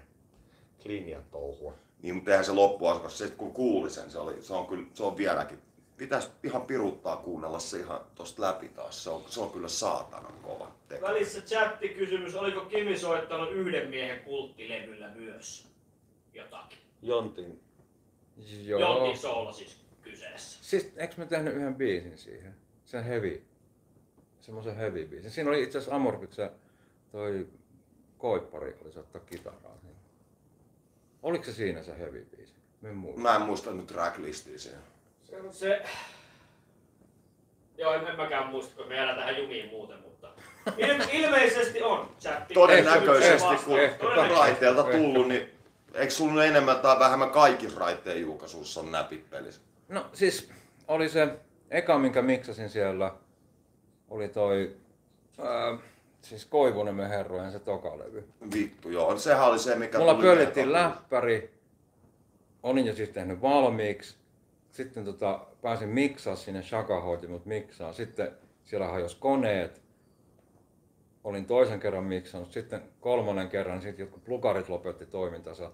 [0.82, 1.74] kliiniä touhua.
[2.02, 5.04] Niin, mutta eihän se loppuasukas, se kun kuuli sen, se, oli, se on kyllä, se
[5.04, 5.60] on vieläkin.
[6.02, 9.04] Pitäisi ihan piruttaa kuunnella se ihan tosta läpi taas.
[9.04, 11.08] Se on, se on kyllä saatanan kova teko.
[11.08, 15.68] Välissä chattikysymys, oliko Kimi soittanut yhden miehen kulttilevyllä myös
[16.34, 16.78] jotakin?
[17.02, 17.62] Jontin.
[18.66, 18.80] Joo.
[18.80, 20.60] Jonkin soolo siis kyseessä.
[20.62, 22.56] Siis, eikö me tehnyt yhden biisin siihen?
[22.86, 23.44] Sen heavy.
[24.40, 25.32] Semmoisen heavy biisin.
[25.32, 26.50] Siinä oli itse asiassa Amorfiksen
[27.12, 27.48] toi
[28.18, 29.78] Koippari oli soittaa kitaraa.
[29.82, 30.00] siinä.
[31.24, 32.54] Oliko se siinä se heavy biisi?
[32.82, 33.22] Mä en muista.
[33.22, 34.82] Mä en muista nyt tracklistia siihen.
[35.52, 35.82] Se.
[37.78, 40.30] Joo, en, en mäkään muista, kun me jäädään tähän jumiin muuten, mutta...
[40.78, 42.54] Il, ilmeisesti on chatti.
[42.54, 44.40] Todennäköisesti, kun ehkä, Todennäköisesti.
[44.40, 45.50] raiteelta tullut, niin
[45.94, 49.62] eikö sulla nyt enemmän tai vähemmän kaikki raiteen julkaisuissa on näpit pelissä?
[49.90, 50.50] No siis
[50.88, 51.28] oli se
[51.72, 53.12] eka, minkä miksasin siellä,
[54.10, 54.76] oli toi
[55.40, 55.78] ää,
[56.22, 58.28] siis Koivuniemen herrojen se tokalevy.
[58.54, 59.18] Vittu, joo.
[59.18, 61.54] Sehän oli se, mikä Mulla tuli pöllittiin meidän läppäri,
[62.64, 64.21] olin jo siis tehnyt valmiiksi.
[64.72, 67.94] Sitten tota, pääsin miksaa sinne, Shaka hoiti mut miksaa.
[67.94, 68.32] Sitten
[68.66, 69.82] siellä hajosi koneet.
[71.24, 72.52] Olin toisen kerran miksannut.
[72.52, 75.72] Sitten kolmannen kerran, sitten jotkut plukarit lopetti toimintansa.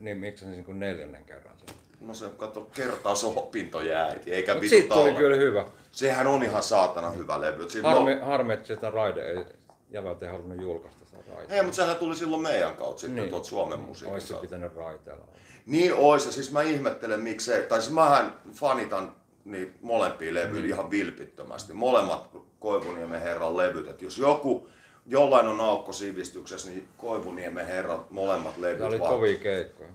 [0.00, 1.76] Niin miksasin niin kuin neljännen kerran sen.
[2.00, 5.12] No se, kato, kertaus opinto jäiti, eikä Mut tuli taula.
[5.18, 5.66] kyllä hyvä.
[5.92, 7.70] Sehän on ihan saatana hyvä levy.
[7.70, 9.44] Siinä Harmi, no, harmi että sitä raide ei,
[9.90, 11.56] jävät ei halunnut julkaista sitä raidea.
[11.56, 13.30] ei, mutta sehän tuli silloin meidän kautta sitten Niin.
[13.30, 14.36] tuolta Suomen Olisi se musiikista.
[14.40, 15.24] pitänyt raiteella.
[15.66, 19.12] Niin ois, ja siis mä ihmettelen miksei, tai siis mähän fanitan
[19.44, 20.68] niin molempia levyjä Mm.
[20.68, 21.72] ihan vilpittömästi.
[21.72, 23.88] Molemmat Koivuniemen herran levyt.
[23.88, 24.68] Et jos joku,
[25.06, 28.78] jollain on aukko sivistyksessä, niin Koivuniemen herran molemmat levyt.
[28.78, 29.88] Tämä oli kovia keikkoja.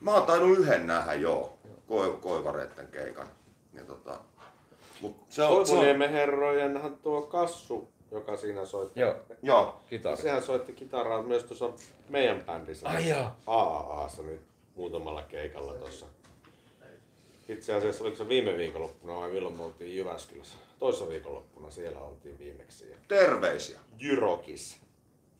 [0.00, 1.58] Mä oon tainnut yhden nähdä joo,
[1.90, 3.26] ko- koivareitten keikan.
[3.74, 4.18] Ja tota,
[5.00, 9.00] mut se on, se on, Koivuniemen herrojenhan tuo Kassu, joka siinä soitti.
[9.00, 10.16] Joo, joo, kitari.
[10.16, 11.70] Sehän soitti kitaraa myös tuossa
[12.08, 12.88] meidän bändissä.
[12.88, 13.30] Ai joo.
[13.46, 14.40] AAAssa nyt
[14.74, 16.06] muutamalla keikalla tuossa.
[17.48, 20.58] Itse asiassa oliko se viime viikonloppuna vai milloin me oltiin Jyväskylässä?
[20.78, 22.94] Toissa viikonloppuna siellä oltiin viimeksi.
[23.08, 23.80] Terveisiä.
[23.98, 24.76] Jyrokissa.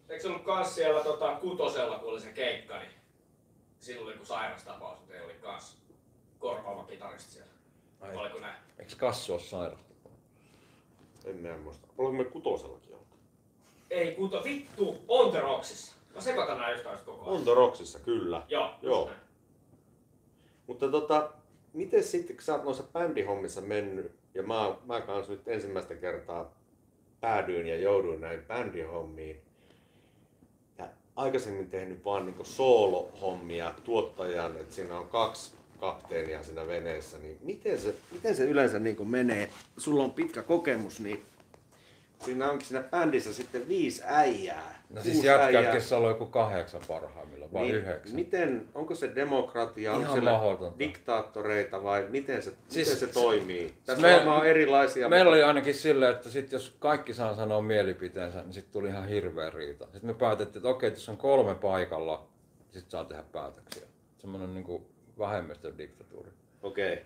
[0.09, 2.91] Eikö se ollut kans siellä tota, kutosella, kun oli se keikka, niin
[3.79, 5.79] silloin oli kuin sairastapaus, mutta ei oli kans
[6.39, 7.53] korvaava kitaristi siellä.
[8.01, 8.17] Ai.
[8.17, 8.57] Oliko näin?
[8.79, 9.95] Eikö Kassu ole sairasta?
[11.25, 11.84] En mä muista.
[11.99, 13.07] Oliko me kutosellakin ollut?
[13.91, 15.97] Ei kuto, vittu, on The Rocksissa.
[16.15, 17.37] Mä sekoitan nää just koko ajan.
[17.37, 18.43] On The Rocksissa, kyllä.
[18.49, 19.07] Joo, just Joo.
[19.07, 19.19] näin.
[20.67, 21.31] Mutta tota,
[21.73, 26.51] miten sitten, kun sä oot noissa bändihommissa mennyt, ja mä, mä kanssa nyt ensimmäistä kertaa
[27.21, 29.43] päädyin ja jouduin näin bändihommiin,
[31.17, 37.81] aikaisemmin tehnyt vaan niin soolo-hommia tuottajan, että siinä on kaksi kapteenia siinä veneessä, niin miten
[37.81, 39.51] se, miten se yleensä niin menee?
[39.79, 41.23] Sulla on pitkä kokemus, niin
[42.25, 44.83] siinä onkin siinä bändissä sitten viisi äijää.
[44.91, 45.23] No siis
[45.89, 48.17] se on joku kahdeksan parhaimmillaan, vai Niin, yhdeksän.
[48.17, 50.79] miten, onko se demokratia, onko Ihan siellä mahdotonta.
[50.79, 53.75] diktaattoreita vai miten se, Siis- miten se toimii?
[53.87, 55.09] Tässä me- varmaan on erilaisia.
[55.09, 59.09] Meillä oli ainakin silleen, että sit jos kaikki saa sanoa mielipiteensä, niin sitten tuli ihan
[59.09, 59.85] hirveä riita.
[59.85, 62.27] Sitten me päätettiin, että okei, jos on kolme paikalla,
[62.73, 63.87] sitten saa tehdä päätöksiä.
[64.19, 64.87] Semmoinen niin
[65.19, 66.31] vähemmistön diktatuuri.
[66.63, 66.93] Okei.
[66.93, 67.05] Okay.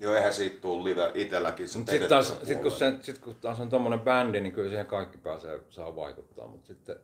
[0.00, 1.68] Joo, eihän siitä tuu live itselläkin.
[1.68, 5.18] Sitten taas, sit kun, se, sit kun taas on tommonen bändi, niin kyllä siihen kaikki
[5.18, 6.46] pääsee, saa vaikuttaa.
[6.46, 6.96] Mutta sitten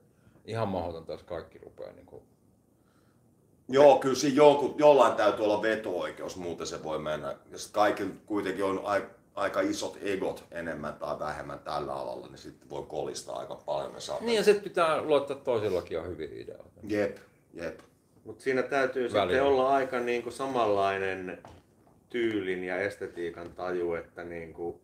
[0.45, 2.23] ihan mahdoton taas kaikki rupeaa niin kuin,
[3.69, 7.37] Joo, kyllä siinä jonkun, jollain täytyy olla veto-oikeus, muuten se voi mennä.
[7.51, 9.03] Ja sit kaikilla kuitenkin on ai,
[9.35, 14.01] aika isot egot enemmän tai vähemmän tällä alalla, niin sitten voi kolistaa aika paljon.
[14.01, 16.81] Saa Niin ja sitten pitää luottaa toisillakin on hyviä ideoita.
[16.89, 17.17] Jep,
[17.55, 17.81] jep.
[18.25, 19.23] Mutta siinä täytyy Välillä.
[19.23, 21.39] sitten olla aika niinku samanlainen
[22.15, 24.81] tyylin ja estetiikan taju, että niinku,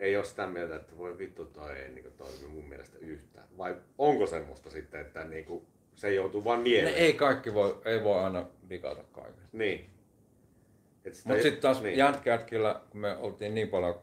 [0.00, 3.48] ei ole sitä mieltä, että voi vittu toi ei niinku toimi mun mielestä yhtään.
[3.58, 6.94] Vai onko semmoista sitten, että niinku, se joutuu vaan Ne mieleen?
[6.94, 9.48] ei kaikki voi, ei voi aina digata kaikesta.
[9.52, 9.90] Niin.
[11.24, 11.86] Mutta sitten taas niin.
[11.86, 11.98] niin.
[11.98, 14.00] jätkätkillä, kun me oltiin niin paljon,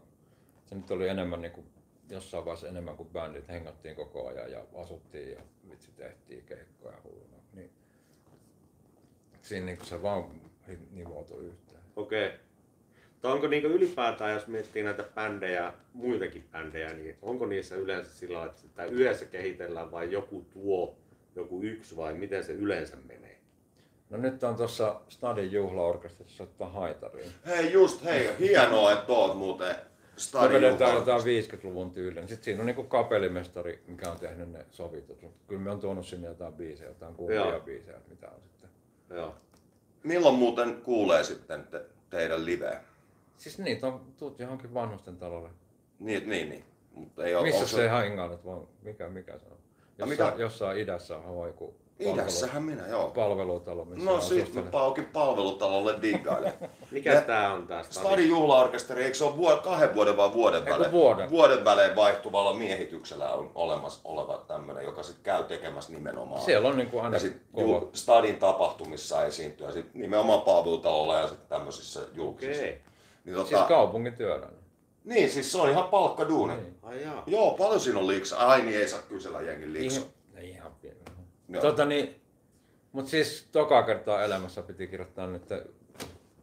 [0.66, 1.68] se nyt oli enemmän niin kuin,
[2.10, 7.38] jossain vaiheessa enemmän kuin bändit, hengattiin koko ajan ja asuttiin ja vitsi tehtiin keikkoja hulluna.
[7.54, 7.72] Niin,
[9.42, 10.42] siinä niin se vaan
[10.92, 11.67] nivoutui yhteen.
[11.98, 12.28] Okei.
[12.28, 13.32] Okay.
[13.32, 18.52] onko niinku ylipäätään, jos miettii näitä bändejä, muitakin bändejä, niin onko niissä yleensä sillä lailla,
[18.52, 20.96] että sitä yhdessä kehitellään vai joku tuo,
[21.36, 23.38] joku yksi vai miten se yleensä menee?
[24.10, 27.32] No nyt on tuossa Stadin juhlaorkesterissa soittaa haitariin.
[27.46, 29.82] Hei just, hei, hienoa, että oot muuten Me
[30.18, 32.28] stadin vedetään juhla- jotain 50-luvun tyylin.
[32.28, 35.26] Sitten siinä on niinku kapellimestari, mikä on tehnyt ne sovitut.
[35.48, 37.60] Kyllä me on tuonut sinne jotain biisejä, jotain kuuvia Joo.
[37.60, 38.70] biisejä, mitä on sitten.
[39.10, 39.36] Joo.
[40.04, 42.82] Milloin muuten kuulee sitten te, teidän liveä?
[43.38, 45.50] Siis niitä on tuut johonkin vanhusten talolle.
[46.00, 46.64] Niin, niin, niin.
[46.92, 48.68] Mutta ei ole, Missä onko se hangailet vaan?
[48.82, 49.52] Mikä, mikä se on?
[49.52, 50.42] No Jossain, mikä?
[50.42, 53.08] jossain idässä on joku Idässähän minä, joo.
[53.10, 54.72] palvelutalo, missä No on sit mä asustelee.
[54.72, 56.54] paukin palvelutalolle diggailen.
[56.92, 58.06] Mikä Ja- tää on tää stadi?
[58.08, 60.92] Stadin juhlaorkesteri, eikö se ole vuod- kahden vuoden vai vuoden Eikö välein?
[60.92, 61.30] vuoden?
[61.30, 66.42] vuoden välein vaihtuvalla miehityksellä on olemassa oleva tämmöinen, joka sitten käy tekemässä nimenomaan.
[66.42, 67.82] Siellä on niinku aina ja sitten kova.
[67.94, 72.62] Stadin tapahtumissa esiintyä sit nimenomaan palvelutalolla ja sitten tämmöisissä julkisissa.
[72.64, 72.82] Okei.
[73.26, 74.60] Niin, tota, Siis kaupungin työläinen.
[75.04, 76.56] niin, siis se on ihan palkkaduuni.
[76.56, 76.78] Niin.
[76.84, 77.24] Ai jaa.
[77.28, 78.38] Joo, paljon siinä on liksa.
[78.38, 80.00] Ai niin, ei saa kysellä jengin liksa.
[80.02, 80.98] Ihan, ei ihan pieni.
[81.06, 81.16] Joo.
[81.62, 82.22] Tota niin,
[82.92, 85.46] mut siis toka kertaa elämässä piti kirjoittaa nyt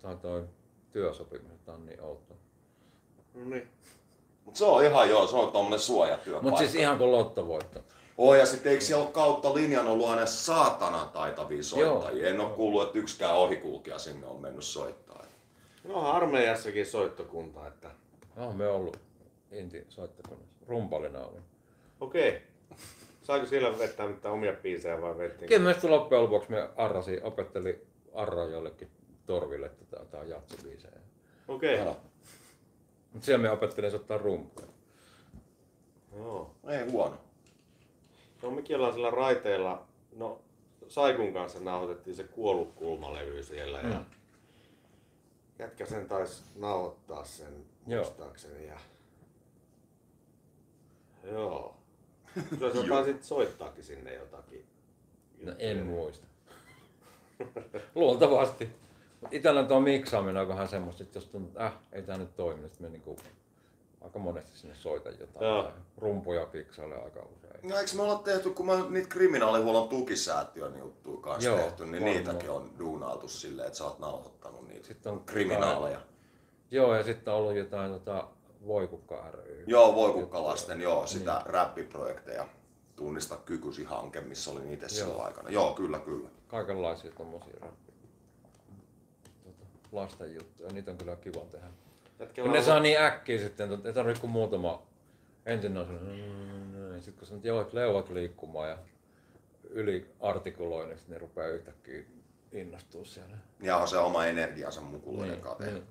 [0.02, 0.44] toi, toi
[0.92, 2.34] työsopimus, että on niin outo.
[3.34, 3.68] No niin.
[4.44, 6.50] Mut se on ihan joo, se on tommonen suojatyöpaikka.
[6.50, 7.80] Mut siis ihan kuin lottovoitto.
[8.18, 12.22] Oh, ja sitten eikö siellä ole kautta linjan ollut aina saatanan taitavia soittajia?
[12.22, 12.30] Joo.
[12.34, 15.24] En ole kuullut, että yksikään ohikulkija sinne on mennyt soittaa.
[15.84, 17.90] No armeijassakin soittokunta, että
[18.36, 18.96] No, me ollut
[19.52, 20.54] Inti soittokunnassa.
[20.66, 21.38] Rumpalina oli.
[22.00, 22.42] okei.
[23.24, 25.48] Saiko siellä vetää mitään omia biisejä vai vettiin?
[25.48, 28.90] Kyllä sitten loppujen lopuksi me arrasi, opetteli Arra jollekin
[29.26, 30.94] torville tätä jotain jatsibiisejä.
[31.48, 31.80] Okei.
[31.80, 31.94] Älä.
[33.12, 34.66] Mut siellä me opettelin soittaa rumpuja.
[36.16, 36.54] Joo.
[36.68, 37.16] Ei huono.
[38.42, 40.40] No mekin ollaan sillä raiteella, no
[40.88, 44.04] Saikun kanssa nauhoitettiin se kuollut kulmalevy siellä ja Mm.
[45.58, 48.04] jätkä sen taisi nauhoittaa sen Joo.
[48.04, 48.78] muistaakseni ja
[51.32, 51.76] Joo.
[52.58, 54.66] Kyllä se taisit soittaakin sinne jotakin.
[55.42, 56.26] No en muista.
[57.94, 58.68] Luultavasti.
[59.30, 62.60] Itellä tuo miksaaminen on vähän semmoista, että jos tuntuu, että äh, ei tää nyt toimi,
[62.60, 63.16] niin me niinku
[64.00, 65.46] aika monesti sinne soitan jotain.
[65.46, 65.72] Joo.
[65.96, 67.68] Rumpuja fiksaille aika usein.
[67.68, 71.92] No eikö me olla tehty, kun mä niitä kriminaalihuollon tukisäätiön juttuja kanssa Joo, tehty, niin
[71.92, 72.16] varmaan.
[72.16, 76.00] niitäkin on duunailtu silleen, että sä oot nauhoittanut niitä Sitten on kriminaaleja.
[76.70, 78.28] Joo, ja sitten on ollut jotain tota,
[78.66, 79.64] Voikukka ry.
[79.66, 82.48] Joo, voikukkalasten, joo, sitä räppiprojekteja.
[82.96, 85.24] Tunnista kykysi hanke, missä olin itse silloin Joo.
[85.26, 85.50] aikana.
[85.50, 86.28] Joo, kyllä, kyllä.
[86.48, 87.92] Kaikenlaisia tommosia räppi.
[89.44, 91.66] Tota, lasten juttuja, niitä on kyllä kiva tehdä.
[92.20, 94.82] Jätkellä Kun ne on- saa niin äkkiä sitten, että ei tarvitse kuin muutama
[95.46, 98.78] ensin on sellainen, sitten kun sanot, joo, että leuat liikkumaan ja
[99.70, 102.02] yli artikuloin, niin ne rupeaa yhtäkkiä
[102.52, 103.36] innostua siellä.
[103.60, 105.64] Ja on se oma energiansa mukuloiden kanssa.
[105.64, 105.82] niin.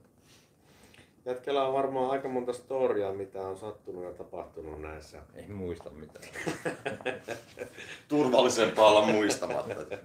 [1.25, 5.21] Jätkellä on varmaan aika monta storiaa, mitä on sattunut ja tapahtunut näissä.
[5.33, 6.25] Ei muista mitään.
[8.07, 9.97] Turvallisempaa olla muistamatta.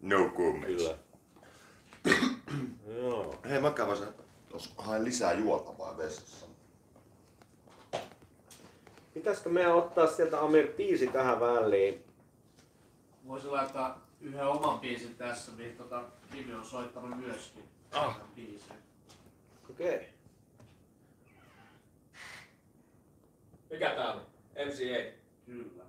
[0.00, 0.66] No comments.
[0.66, 0.98] Kyllä.
[3.02, 3.34] Joo.
[3.48, 4.08] Hei, mä kävin sen,
[4.52, 6.46] jos haen lisää juotavaa vessassa.
[9.14, 12.04] Pitäisikö meidän ottaa sieltä Amir biisi tähän väliin?
[13.28, 17.64] Voisin laittaa yhden oman biisin tässä, mihin tota Kimi on soittanut myöskin.
[17.92, 18.20] Ah.
[18.36, 18.76] Biisin.
[19.70, 19.94] Okei.
[19.94, 20.15] Okay.
[23.70, 24.20] Mikä tää on?
[24.66, 25.12] MCA.
[25.46, 25.84] Kyllä.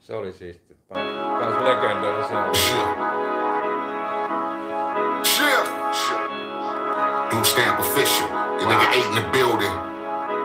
[0.00, 0.76] Se oli siisti.
[0.88, 2.54] Tää on kans legendaarisia.
[5.24, 5.72] Shit.
[7.30, 8.28] Blue stamp official.
[8.28, 9.72] Your nigga eight in the building.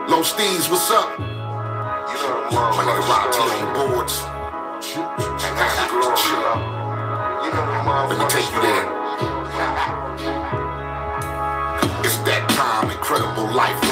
[0.08, 1.18] Low Steez, what's up?
[1.18, 1.26] You
[2.18, 4.22] know, my nigga Rock T on the boards.
[8.08, 8.86] Let me take you there.
[12.04, 13.87] It's that time, incredible lifeline.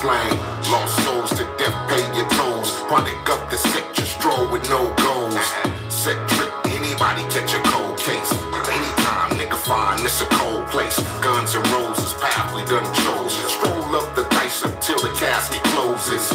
[0.00, 0.32] Slang.
[0.72, 2.72] Lost souls to death, pay your tolls.
[2.88, 5.46] Product up the set, you stroll with no goals.
[5.88, 8.32] Set trip, anybody catch a cold case.
[8.76, 10.96] Anytime, nigga, find this a cold place.
[11.20, 13.34] Guns and roses, path we done chose.
[13.52, 16.28] Stroll up the dice until the casket closes.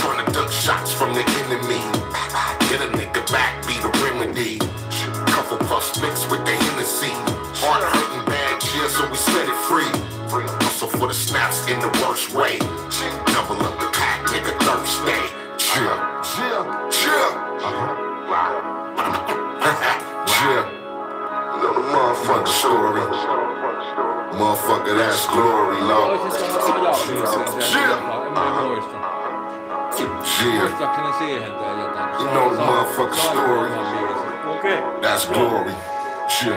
[0.00, 1.82] Trying to duck shots from the enemy.
[2.70, 4.58] Get a nigga back, be the remedy.
[5.34, 7.12] Couple puffs mixed with the Hennessy.
[7.60, 9.92] Heart hurting bad cheer, so we set it free.
[10.64, 12.58] Hustle for the snaps in the worst way.
[22.46, 23.00] Motherfucker story.
[24.38, 26.20] Motherfucker, that's glory, Lord.
[26.20, 27.82] Olisiko se Shit.
[27.82, 28.96] ajaa En mä muista.
[30.24, 30.60] Chill.
[30.60, 32.08] Muistaakseni siihen tein jotain.
[32.20, 33.70] You know the motherfucker story.
[35.02, 35.72] That's glory.
[36.28, 36.56] Chill.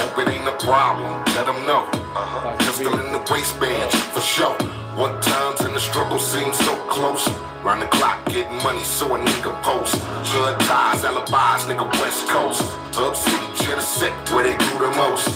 [0.00, 1.22] Hope it ain't a problem.
[1.36, 1.82] Let them know.
[2.14, 2.56] Uh-huh.
[2.58, 4.56] Pistol in the waistband, for sure.
[4.96, 7.28] One times and the struggle seems so close.
[7.64, 9.94] Round the clock, getting money, so a nigga post.
[10.32, 12.62] Hood ties, alibis, nigga West Coast.
[12.94, 15.26] Up city, shit a set where they do the most.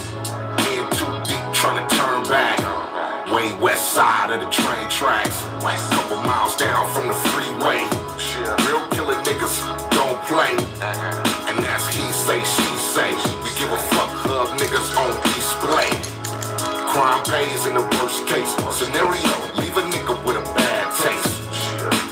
[0.69, 2.61] In too deep, trying to turn back.
[3.33, 5.41] Way west side of the train tracks.
[5.89, 7.81] Couple miles down from the freeway.
[8.69, 9.57] Real killer niggas
[9.89, 10.53] don't play.
[11.49, 13.09] And that's he say, she say.
[13.41, 15.89] We give a fuck hug niggas on display.
[16.93, 19.33] Crime pays in the worst case scenario.
[19.57, 21.41] Leave a nigga with a bad taste.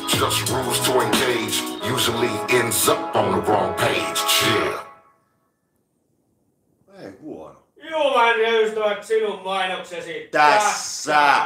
[0.10, 4.18] Just rules to engage usually ends up on the wrong page.
[7.96, 8.16] Huono.
[8.26, 11.44] Juuman ja ystävät, sinun mainoksesi Tässä.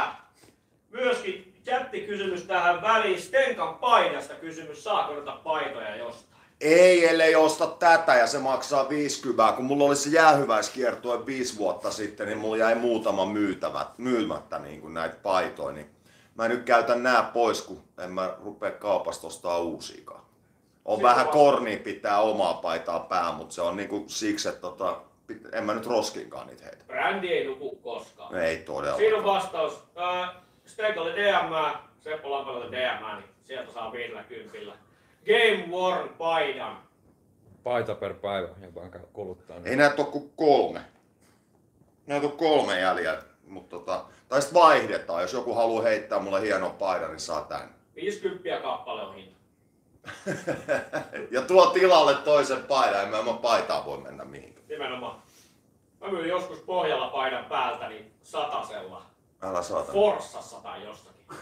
[0.90, 3.22] Myöskin jättikysymys tähän väliin.
[3.22, 4.84] Stenkan paidasta kysymys.
[4.84, 6.42] Saako noita paitoja jostain?
[6.60, 9.52] Ei, ellei osta tätä ja se maksaa 50.
[9.52, 14.80] Kun mulla oli se jäähyväiskiertue viisi vuotta sitten, niin mulla jäi muutama myytävät, myymättä niin
[14.80, 15.74] kuin näitä paitoja.
[15.74, 15.90] Niin
[16.34, 20.20] mä nyt käytän nää pois, kun en mä rupea kaupasta ostaa uusiakaan.
[20.84, 25.00] On Siitä vähän korni pitää omaa paitaa päähän, mutta se on niinku siksi, että tota,
[25.52, 26.84] en mä nyt roskinkaan niitä heitä.
[26.86, 28.38] Brändi ei nuku koskaan.
[28.38, 28.96] Ei todella.
[28.96, 29.82] Siinä on vastaus.
[29.98, 30.30] Äh,
[30.66, 34.78] Stenkalle DM, Seppo Lampelalle DM, niin sieltä saa 50.
[35.26, 36.78] Game Worn paidan.
[37.62, 38.48] Paita per päivä,
[38.84, 39.56] joka kuluttaa.
[39.64, 40.80] Ei näitä ole kuin kolme.
[42.06, 43.22] Näitä on kolme jäljellä.
[43.46, 45.22] Mutta tota, tai sitten vaihdetaan.
[45.22, 47.74] Jos joku haluaa heittää mulle hieno paidan, niin saa tän.
[47.96, 49.39] 50 kappale on hinta.
[51.30, 54.66] ja tuo tilalle toisen paidan, en mä ilman paitaa voi mennä mihinkään.
[54.68, 55.22] Nimenomaan.
[56.00, 59.02] Mä myin joskus Pohjalla paidan päältä niin satasella.
[59.42, 59.92] Älä saata.
[59.92, 61.26] Forssassa tai jostakin.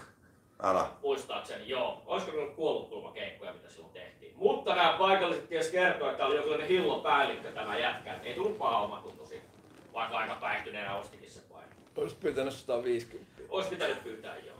[0.62, 0.86] Älä.
[1.02, 2.02] Muistaakseni, joo.
[2.06, 4.32] Olisiko ne ollut kuollutkulmakeikkoja, mitä silloin tehtiin.
[4.36, 8.14] Mutta nämä paikalliset ties kertoa, että oli jonkinlainen hillopäällikkö tämä jätkä.
[8.22, 9.46] Ei tullut paha omatunto siitä.
[9.94, 11.76] Vaikka aika päihtyneenä ostikin se paidan.
[11.96, 13.42] Olisi pitänyt 150.
[13.48, 14.56] Olisi pitänyt pyytää joo.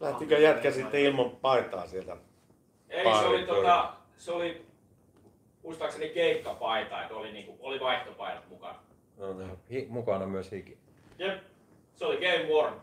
[0.00, 2.16] Lähtikö jätkä sitten ilman paitaa sieltä?
[2.90, 4.66] Ei, se oli, tota, se oli
[5.62, 8.78] muistaakseni keikkapaita, että oli, niinku, oli vaihtopaidat mukana.
[9.16, 9.50] No, niin.
[9.70, 10.78] Hi, mukana myös hiki.
[11.18, 11.42] Jep,
[11.94, 12.80] se oli Game Worn.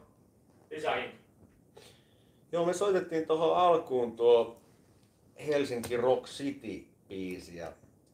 [0.71, 1.15] Lisähinta.
[2.51, 4.57] Joo, me soitettiin tuohon alkuun tuo
[5.47, 7.71] Helsinki Rock City biisi ja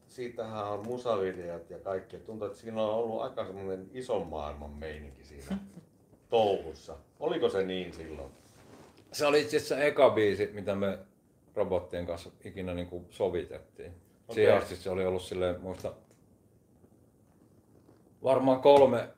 [0.08, 2.18] siitähän on musavideot ja kaikki.
[2.18, 5.58] Tuntuu, että siinä on ollut aika semmoinen ison maailman meininki siinä
[6.30, 6.96] touhussa.
[7.20, 8.32] Oliko se niin silloin?
[9.12, 10.98] Se oli itse asiassa eka biisi, mitä me
[11.54, 13.92] robottien kanssa ikinä niin kuin sovitettiin.
[13.92, 14.34] Okay.
[14.34, 15.94] Siihen asti se oli ollut silleen, muista
[18.22, 19.08] varmaan kolme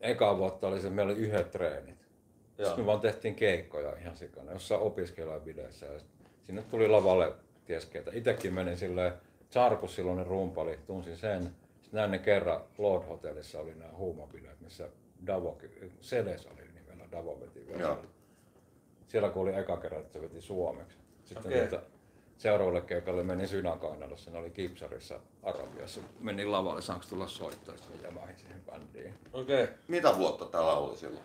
[0.00, 1.98] eka vuotta oli se, meillä oli yhdet treenit.
[2.58, 2.66] Joo.
[2.66, 5.86] Sitten me vaan tehtiin keikkoja ihan sikana, jossain opiskelijabileissä.
[5.86, 6.00] Ja
[6.42, 7.32] sinne tuli lavalle
[7.64, 8.10] keskeltä.
[8.14, 9.12] Itekin menin silleen,
[9.50, 11.42] Charkus silloinen rumpali, tunsin sen.
[11.42, 14.88] Sitten näin ne kerran Lord Hotellissa oli nämä huumabileet, missä
[15.26, 15.58] Davo,
[16.00, 17.66] Seles oli nimellä, Davo veti.
[17.78, 17.98] Joo.
[19.08, 20.98] Siellä kun oli eka kerran, että se veti suomeksi.
[21.24, 21.80] Sitten okay.
[22.38, 26.00] seuraavalle keikalle menin Sydänkainalossa, ne oli Kipsarissa Arabiassa.
[26.20, 29.14] Menin lavalle, saanko tulla soittaa, sitten jämähin siihen bändiin.
[29.32, 29.64] Okei.
[29.64, 29.76] Okay.
[29.88, 31.24] Mitä vuotta täällä oli silloin?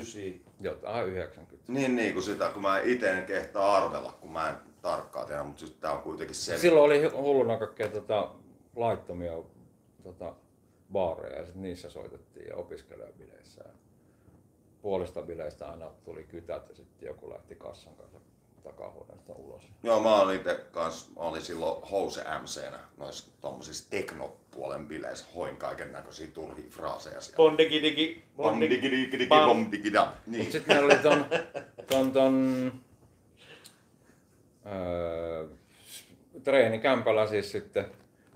[0.00, 0.42] Ysi.
[0.60, 1.72] Jotain 90.
[1.72, 5.42] Niin, niin kuin sitä, kun mä itse en kehtaa arvella, kun mä en tarkkaan tiedä,
[5.42, 6.58] mutta sitten tää on kuitenkin se.
[6.58, 8.30] Silloin oli hulluna kaikkea tota,
[8.76, 9.32] laittomia
[10.02, 10.34] tota,
[10.92, 13.64] baareja ja sit niissä soitettiin ja opiskelijabileissä.
[14.84, 18.18] Puolesta bileistä aina tuli kytät ja sitten joku lähti kassan kanssa
[18.62, 19.62] takahuoneesta ulos.
[19.82, 25.56] Joo, mä olin itse kans, mä olin silloin House MC-nä noissa tommosissa teknopuolen bileissä, hoin
[25.56, 27.36] kaiken näköisiä turhia fraaseja siellä.
[27.36, 28.24] Bondikidiki.
[28.36, 29.48] Bom, digi, digi, digi, Bam.
[29.48, 30.12] bom, digi, da.
[30.26, 30.52] Niin.
[30.52, 31.26] Sitten meillä oli ton,
[31.90, 32.72] ton, ton
[34.66, 35.46] öö,
[36.42, 37.86] treenikämpällä siis sitten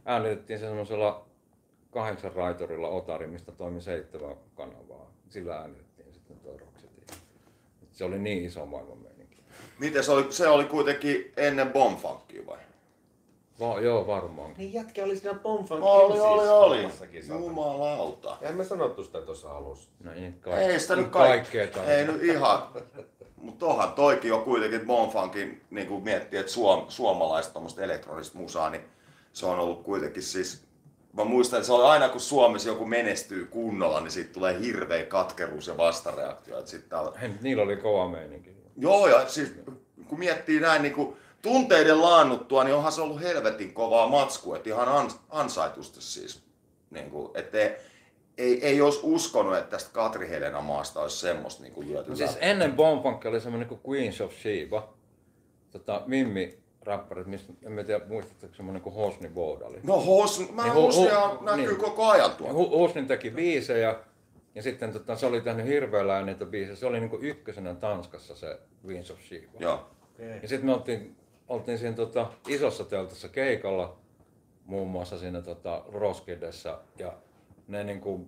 [0.04, 1.26] äänitettiin semmoisella
[1.90, 5.10] kahdeksan raitorilla Otari, mistä toimi seitsemän kanavaa.
[5.28, 7.06] Sillä äänitettiin sitten tuo Rock City.
[7.98, 9.42] Se oli niin iso maailman meininki.
[9.78, 12.58] Miten se oli, se oli kuitenkin ennen Bomfunkia vai?
[13.60, 14.54] Va, joo, varmaan.
[14.56, 16.90] Niin jätkä oli siinä Bonfan Oli, oli, oli.
[17.10, 18.36] Siis Jumalauta.
[18.40, 19.90] Eihän me sanottu sitä tuossa alussa.
[20.04, 21.94] No niin, Ei sitä nyt kaikkea kaikkea.
[21.94, 22.62] Ei nyt ihan.
[23.36, 28.82] Mutta tohan toikin on kuitenkin Bonfunkin, niin kuin miettii, että suom, suomalaista elektronista musaa, niin
[29.32, 30.67] se on ollut kuitenkin siis
[31.12, 35.04] Mä muistan, että se oli aina kun Suomessa joku menestyy kunnolla, niin siitä tulee hirveä
[35.04, 36.58] katkeruus ja vastareaktio.
[36.58, 37.12] Että sit täällä...
[37.20, 38.50] Hei, niillä oli kova meininki.
[38.76, 39.52] Joo, ja siis
[40.08, 44.68] kun miettii näin niin kuin tunteiden laannuttua, niin onhan se ollut helvetin kovaa matskua, että
[44.68, 46.42] ihan ans, ansaitusti siis.
[46.90, 47.58] Niin kuin, että
[48.38, 52.16] ei, ei, olisi uskonut, että tästä Katri Helena maasta olisi semmoista niin kuin lyöty No
[52.16, 54.94] siis ennen Bombfunk oli semmoinen kuin Queens of Sheba.
[55.70, 59.78] Tota, Mimmi räppärit, mistä en mä tiedä muistatteko semmoinen kuin Hosni Boda oli.
[59.82, 61.76] No Hosn, mä Niin, niin, hu- Hosnia hu- näkyy niin.
[61.76, 62.54] koko ajan tuolla.
[62.54, 63.96] Hu- Husnin teki biisejä
[64.54, 66.76] ja sitten tota, se oli tehnyt hirveellä niitä biisejä.
[66.76, 69.58] Se oli niinku ykkösenä Tanskassa se Queens of Sheba.
[69.58, 69.86] Joo.
[70.42, 71.16] Ja sitten me oltiin,
[71.48, 73.96] oltiin siinä tota, isossa teltassa keikalla,
[74.66, 77.12] muun muassa siinä tota, Roskidessa ja
[77.68, 78.26] ne niinku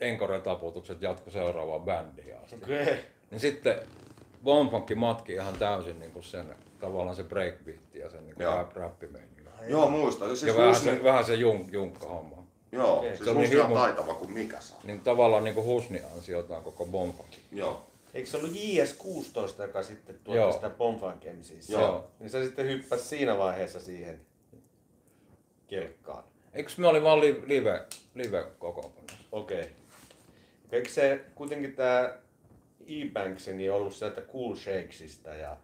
[0.00, 2.56] enkoretaputukset jatko seuraavaan bändiin asti.
[2.56, 2.82] Okei.
[2.82, 2.96] Okay.
[3.30, 3.74] Niin sitten
[4.44, 8.54] Bombankin matki ihan täysin niinku sen, tavallaan se breakbeat ja sen niinku Joo.
[8.56, 9.36] rap, rappimeininki.
[9.68, 10.28] Joo, muistan.
[10.28, 12.46] Siis Ja vähän Husni, se, vähän se junk, junkka-homma.
[12.72, 13.10] joo, Okei.
[13.10, 14.80] siis Se on niin hirmu- taitava kuin mikä saa.
[14.84, 17.40] Niin tavallaan niinku Husni ansiotaan koko Bombankin.
[17.52, 17.86] Joo.
[18.14, 20.52] Eikö se ollut JS16, joka sitten tuotti Joo.
[20.52, 21.70] sitä Bonfunk MCs?
[21.70, 22.10] Joo.
[22.18, 24.20] Niin se sitten hyppäsi siinä vaiheessa siihen
[25.66, 26.24] kelkkaan.
[26.54, 29.16] Eikö me oli vaan li- live, live kokoonpanossa?
[29.32, 29.60] Okei.
[29.60, 29.72] Okay.
[30.72, 32.18] Eikö se kuitenkin tää
[32.86, 35.56] E-Banks niin ollut sieltä Cool Shakesista ja...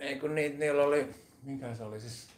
[0.00, 1.06] Ei kun ni, niillä oli,
[1.42, 2.28] mikä se oli siis,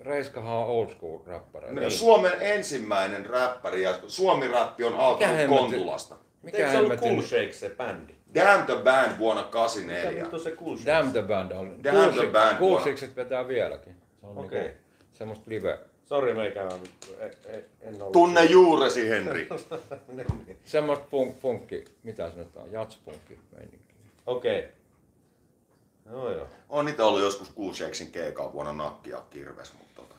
[0.00, 1.80] Reiskahan on old school räppäreitä.
[1.80, 1.90] Niin.
[1.90, 5.48] Suomen ensimmäinen räppäri ja Suomi-räppi on alkanut?
[5.48, 6.14] Kontulasta.
[6.14, 8.14] Mikä Mikä Eikö se ollut Cool Shakes se bändi?
[8.34, 10.22] Damn the Band vuonna Mikä 84.
[10.22, 10.86] vittu se Cool Shakes?
[10.86, 11.70] Damn the Band oli.
[11.84, 12.76] Damn the Band vuonna.
[12.76, 13.96] Kuusikset vetää vieläkin.
[14.20, 14.62] Se on Okei.
[14.62, 14.78] niinku
[15.12, 17.06] semmoista live, Sori meikällä vittu,
[17.80, 18.12] en, ollut.
[18.12, 19.48] Tunne juuresi, Henri.
[20.12, 20.58] Niin.
[20.64, 23.94] semmoista punk, punkki, mitä se nyt on, jatspunkki meininki.
[24.26, 24.58] Okei.
[24.58, 24.70] Okay.
[26.10, 26.48] Joo joo.
[26.68, 30.14] On niitä ollut joskus Shakesin keikalla vuonna Nakki ja Kirves, mutta tota,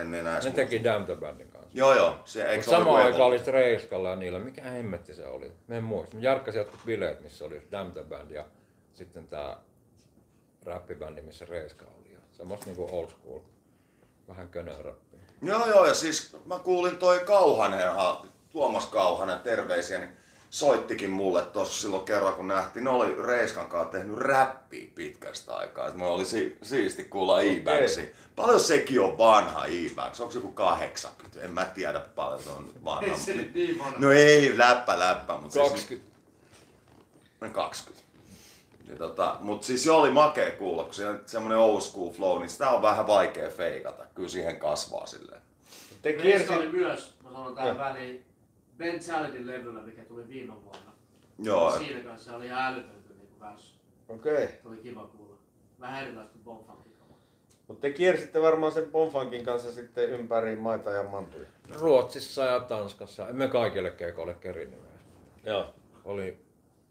[0.00, 1.70] en enää Ne teki Damn Bandin kanssa.
[1.72, 3.42] Joo joo, se eikö samaan joku aikaan oli?
[3.46, 5.52] Reiskalla ja niillä, mikä hemmetti se oli?
[5.66, 6.16] Mä en muista.
[6.16, 8.44] Mä järkkäsin jotkut bileet, missä oli Damn Band ja
[8.94, 9.56] sitten tää
[10.64, 12.12] räppibändi, missä Reiska oli.
[12.12, 13.40] Ja semmoista niinku old school,
[14.28, 15.20] vähän könöräppiä.
[15.42, 17.80] Joo joo, ja siis mä kuulin toi Kauhanen,
[18.50, 20.16] Tuomas Kauhanen, terveisiä, niin
[20.54, 22.84] soittikin mulle tuossa silloin kerran, kun nähtiin.
[22.84, 25.88] Ne oli Reiskan kanssa tehnyt räppiä pitkästä aikaa.
[25.88, 27.62] Et mulla oli si- siisti kuulla e
[28.36, 29.70] Paljon sekin on vanha e
[30.20, 31.42] Onko se joku 80?
[31.42, 33.02] En mä tiedä paljon se on vanha.
[33.02, 33.98] Ei se nyt niin vanha.
[33.98, 36.10] No ei, läppä läppä, mutta siis 20.
[37.40, 38.04] noin 20.
[38.88, 42.50] Ja tota, mut siis jo oli makea kuulla, kun on semmonen old school flow, niin
[42.50, 44.04] sitä on vähän vaikea feikata.
[44.14, 45.42] Kyllä siihen kasvaa silleen.
[46.02, 46.52] Te Reiska kiersi...
[46.54, 48.24] oli myös, mä sanon tähän väliin,
[48.78, 50.92] Ben Chalityn levyllä, mikä tuli viime vuonna.
[51.38, 53.74] Joo, Siinä kanssa oli ihan älytöntä niin värsy.
[54.08, 54.48] Okei.
[54.48, 55.38] Se oli kiva kuulla.
[55.80, 56.94] Vähän erilaista kuin Bonfunkin.
[57.68, 61.46] Mutta te kiersitte varmaan sen Bonfunkin kanssa sitten ympäri maita ja mantuja.
[61.80, 63.28] Ruotsissa ja Tanskassa.
[63.28, 64.80] Emme kaikille keikoille kerinnyt.
[65.44, 65.74] Joo.
[66.04, 66.38] Oli,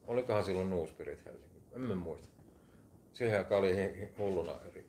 [0.08, 1.60] olikohan silloin Nuuspirit Helsinki?
[1.76, 2.28] En mä muista.
[3.14, 3.76] Siihen aikaan oli
[4.18, 4.86] hulluna eri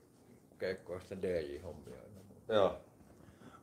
[0.58, 1.96] keikkoja, sitten DJ-hommia.
[2.48, 2.76] Joo.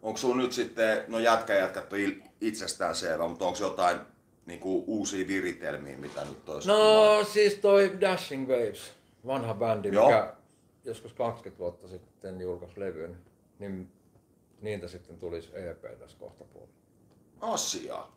[0.01, 1.99] Onko sulla nyt sitten, no jätkä jätkät on
[2.41, 3.99] itsestään selvä, mutta onko jotain
[4.45, 6.67] niinku, uusia viritelmiä, mitä nyt olisi?
[6.67, 8.91] No siis toi Dashing Waves,
[9.27, 10.05] vanha bändi, Joo.
[10.05, 10.33] mikä
[10.83, 13.17] joskus 20 vuotta sitten julkaisi levyn,
[13.59, 13.91] niin
[14.61, 16.73] niitä sitten tulisi EP tässä kohta puolella.
[17.41, 18.15] asiaa.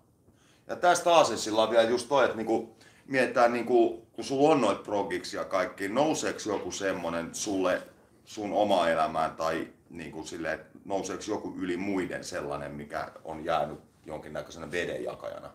[0.66, 2.76] Ja tästä aasensilla on vielä just toi, että niinku,
[3.06, 7.82] mietitään, niinku, kun sulla on noit progiksi ja kaikki, nouseeko joku semmonen sulle
[8.24, 13.78] sun oma elämään tai niinku sille, että nouseeko joku yli muiden sellainen, mikä on jäänyt
[14.06, 15.50] jonkinnäköisenä vedenjakajana?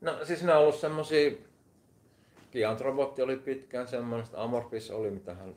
[0.00, 1.30] No siis ne on ollut semmosia
[2.52, 5.54] Giant Robotti oli pitkään semmoinen, Amorphis oli mitä hän,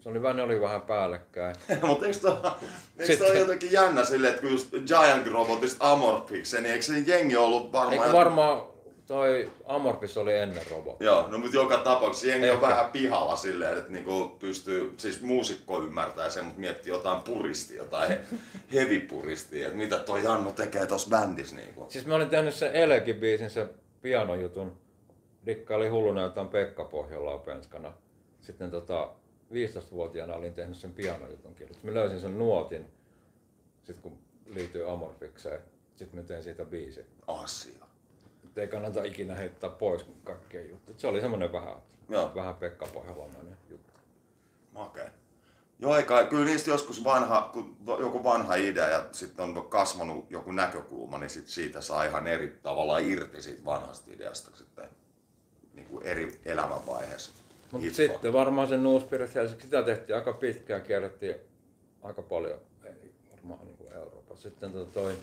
[0.00, 1.56] se oli vähän, oli vähän päällekkäin.
[1.88, 6.84] Mutta eikö toi Sitten- jotenkin jännä silleen, että kun just Giant Robotista Amorphiksen, niin eikö
[6.84, 8.02] se jengi ollut varmaan...
[8.02, 8.62] Eikö varmaan
[9.08, 11.04] toi Amorphis oli ennen robotti?
[11.04, 12.68] Joo, no mutta joka tapauksessa jengi on Ehkä.
[12.68, 18.08] vähän pihalla silleen, että niinku pystyy, siis muusikko ymmärtää sen, mutta miettii jotain puristia, jotain
[18.08, 18.20] he-
[18.72, 21.86] heavy puristia, että mitä toi Jannu tekee tuossa bändissä niinku.
[21.88, 23.70] Siis mä olin tehnyt sen Elekin biisin, sen
[24.02, 24.78] pianojutun.
[25.46, 27.92] Dikka oli hulluna jotain Pekka Pohjola penskana.
[28.40, 29.10] Sitten tota,
[29.52, 31.82] 15-vuotiaana olin tehnyt sen pianojutun kirjoitus.
[31.82, 32.86] Mä löysin sen nuotin,
[33.84, 35.60] sit kun liittyy Amorfikseen.
[35.96, 37.06] Sitten mä tein siitä biisin.
[37.26, 37.87] Asia.
[38.58, 40.98] Ei kannata ikinä heittää pois kaikkea juttuja.
[40.98, 41.74] Se oli semmonen vähän,
[42.08, 42.32] Joo.
[42.34, 43.92] vähän Pekka Pohjolamainen juttu.
[44.72, 45.12] Makee.
[45.78, 50.52] Joo, eikä, kyllä niistä joskus vanha, kun joku vanha idea ja sitten on kasvanut joku
[50.52, 54.88] näkökulma, niin sit siitä saa ihan eri tavalla irti siitä vanhasta ideasta sitten
[55.74, 57.32] niin kuin eri elämänvaiheessa.
[57.72, 61.34] Mutta sitten varmaan se New Spirit Helsinki, sitä tehtiin aika pitkään, kierrettiin
[62.02, 62.58] aika paljon,
[63.32, 64.48] varmaan niin kuin Euroopassa.
[64.48, 65.14] Sitten tota toi,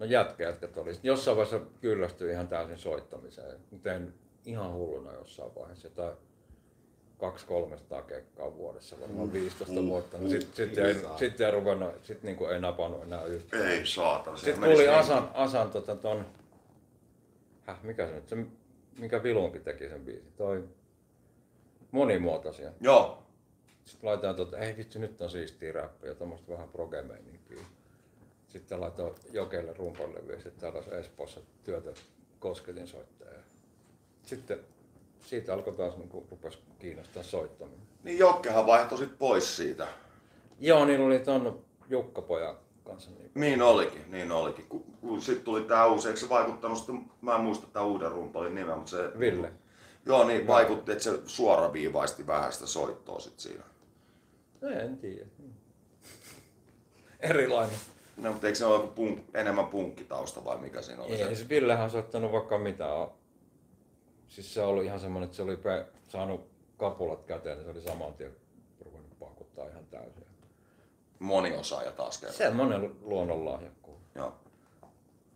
[0.00, 3.60] no jätkäjätkät oli, jossain vaiheessa kyllästyi ihan täysin soittamiseen.
[3.82, 6.16] Tein ihan hulluna jossain vaiheessa jotain
[7.98, 10.18] 200-300 keikkaa vuodessa, varmaan 15 vuotta.
[10.18, 13.66] No sitten sit ei, sit ei ruvennut, sit niinku ei napannut enää yhtään.
[13.66, 14.36] Ei saatana.
[14.36, 14.94] se Sitten kuuli niin.
[14.94, 16.26] Asan, Asan tota ton,
[17.62, 18.36] häh, mikä se nyt, se,
[18.98, 20.64] mikä Vilunkin teki sen biisin, toi
[21.90, 22.70] monimuotoisia.
[22.80, 23.22] Joo,
[23.84, 27.64] Sitten laitetaan tota, ei vitsi nyt on siistiä räppiä, tuommoista vähän progemeininkiä.
[28.50, 31.90] Sitten laitoin Jokelle rumpanlevyä, sitten täällä Espoossa työtä
[32.38, 33.38] kosketin soittaja.
[34.22, 34.60] Sitten
[35.26, 37.86] siitä alkoi taas niin rupesi kiinnostaa soittaminen.
[38.04, 39.86] niin Jokkehan vaihtoi sit pois siitä.
[40.60, 43.10] Joo, niillä oli ton Jukka pojan kanssa.
[43.10, 43.30] Niin.
[43.34, 44.66] Niin olikin, niin olikin.
[44.68, 48.12] Kun, kun sitten tuli tää uusi, eikö se vaikuttanut sitten, mä en muista tää uuden
[48.12, 49.10] rumpalin nimeä, mutta se...
[49.18, 49.52] Ville.
[50.06, 53.64] Joo, niin vaikutti, että se suoraviivaisti vähän sitä soittoa sit siinä.
[54.60, 55.26] No, en tiedä.
[57.20, 57.76] Erilainen.
[58.20, 61.12] No, mutta eikö se ole punk, enemmän punkkitausta vai mikä siinä oli?
[61.12, 61.42] Ei, se?
[61.42, 63.08] se Villehän on soittanut vaikka mitä.
[64.28, 65.58] Siis se oli ihan semmoinen, että se oli
[66.08, 68.36] saanut kapulat käteen, niin se oli saman tien
[68.84, 70.24] ruvennut paukuttaa ihan täysin.
[71.18, 72.36] Moni osaaja taas kerran.
[72.36, 74.02] Semmoinen luonnonlahjakkuus.
[74.14, 74.34] Joo.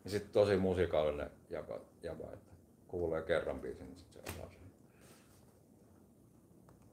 [0.05, 2.53] Ja sitten tosi musikaalinen jäbä, jäbä, että
[2.89, 4.61] kuulee kerran biisin, niin sit se osaa sen.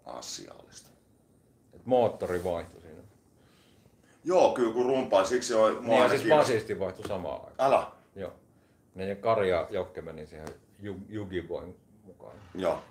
[0.05, 0.89] Asiallista.
[1.73, 3.01] Et moottori vaihtui siinä.
[4.23, 7.53] Joo, kyllä kun rumpaan, siksi on mua Niin, ja siis basisti vaihtui samaan aikaan.
[7.59, 7.87] Älä.
[8.15, 8.33] Joo.
[8.95, 10.47] Ne ja Kari ja Jokke meni siihen
[10.79, 12.35] Ju- Jugiboin mukaan.
[12.55, 12.81] Joo.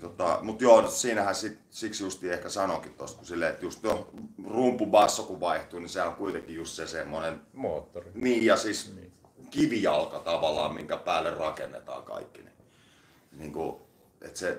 [0.00, 4.10] Tota, mut joo, siinähän sit, siksi justi ehkä sanokin tosta, kun silleen, että just tuo
[4.50, 8.10] rumpubasso kun vaihtuu, niin se on kuitenkin just se semmonen, Moottori.
[8.14, 8.94] niin ja siis
[9.50, 12.42] kivijalka tavallaan, minkä päälle rakennetaan kaikki.
[12.42, 12.52] Niin,
[13.32, 13.76] niin kuin,
[14.22, 14.58] että se,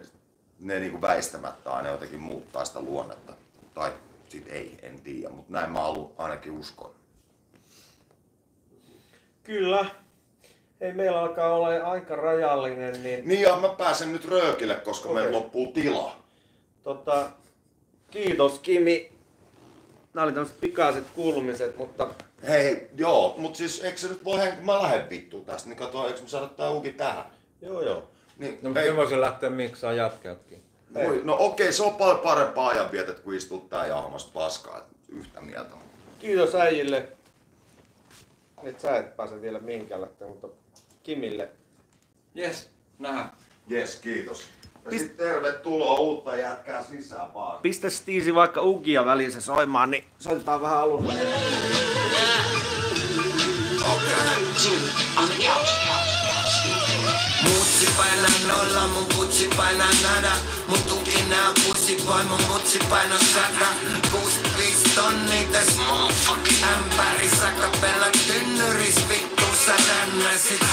[0.59, 3.34] ne niin kuin väistämättä aina jotenkin muuttaa sitä luonnetta.
[3.73, 3.91] Tai
[4.32, 6.91] sit ei, en tiedä, mutta näin mä haluan ainakin uskon.
[9.43, 9.86] Kyllä.
[10.82, 15.21] Hei, meillä alkaa olla aika rajallinen, niin Niin ja mä pääsen nyt röökille, koska Okei.
[15.23, 16.15] meillä loppuu tila.
[16.84, 17.30] tota,
[18.11, 19.11] kiitos Kimi.
[20.13, 22.07] Nämä oli tämmöiset pikaiset kuulumiset, mutta
[22.47, 24.65] Hei, joo, mut siis eikö se nyt voi hen...
[24.65, 27.25] mä lähden vittuun tästä, niin kato, eikö me saada tää uki tähän?
[27.61, 28.09] joo joo.
[28.38, 30.63] Niin, No mutta ei, mä voisin lähteä miksaan jätkätkin.
[30.94, 35.76] Voi, no okei, se on paljon parempaa ajanvietet kuin istua tää jahmasta paskaa, yhtä mieltä.
[36.20, 37.08] Kiitos äijille.
[38.62, 40.48] Nyt sä et pääse vielä minkälle, mutta
[41.04, 41.50] Kimille.
[42.38, 42.70] Yes,
[43.00, 43.32] nähdään.
[43.68, 44.44] Jes, kiitos.
[44.86, 47.62] Ja sit tervetuloa uutta jätkää sisään vaan.
[47.62, 51.14] Pistä Stiisi vaikka ukia välissä soimaan, niin soitetaan vähän alusta.
[57.80, 60.32] Mutsi painaa nolla, mun putsi painaa nada.
[60.67, 63.67] Mun tuki nää pussi voi, mun mutsi painaa sata
[64.11, 70.65] 65 tonni täs motherfucking ämpäri Sakapella tynnyris vittu sä rännäsit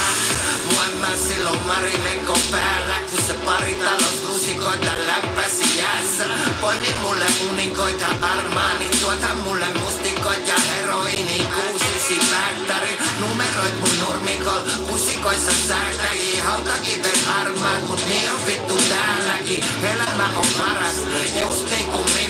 [0.71, 6.23] Mua en mä silloin Marimekko päällä Kun se pari talos lusikoita läppäsi jäässä
[6.61, 16.43] Poimi mulle unikoita armaani Tuota mulle mustikoita heroini Kuusisi päättäri Numeroit mun nurmikol Pusikoissa säätäjiä
[16.43, 19.63] Hautakiven armaan Mut niin on vittu täälläkin.
[19.83, 20.95] Elämä on paras
[21.41, 22.26] Just niin kuin minäkin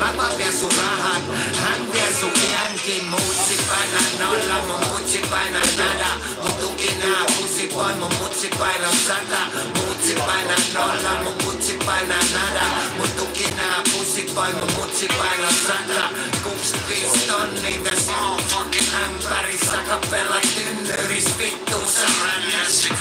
[0.00, 1.22] Rahat
[1.56, 6.06] Hän vie sun jänkin Mutsi painaa nolla Mun mutsi painaa nada
[6.42, 9.40] Mun tuki nää pussi voi Mun mutsi painaa sata
[9.76, 12.66] Mutsi painaa nolla Mun mutsi painaa nada
[12.98, 16.08] Mun tuki nää pussi voi Mun mutsi painaa sata
[16.42, 22.96] 65 tonni Tässä motherfucking ämpäri Sakapella tynnyris vittu sä rännäsit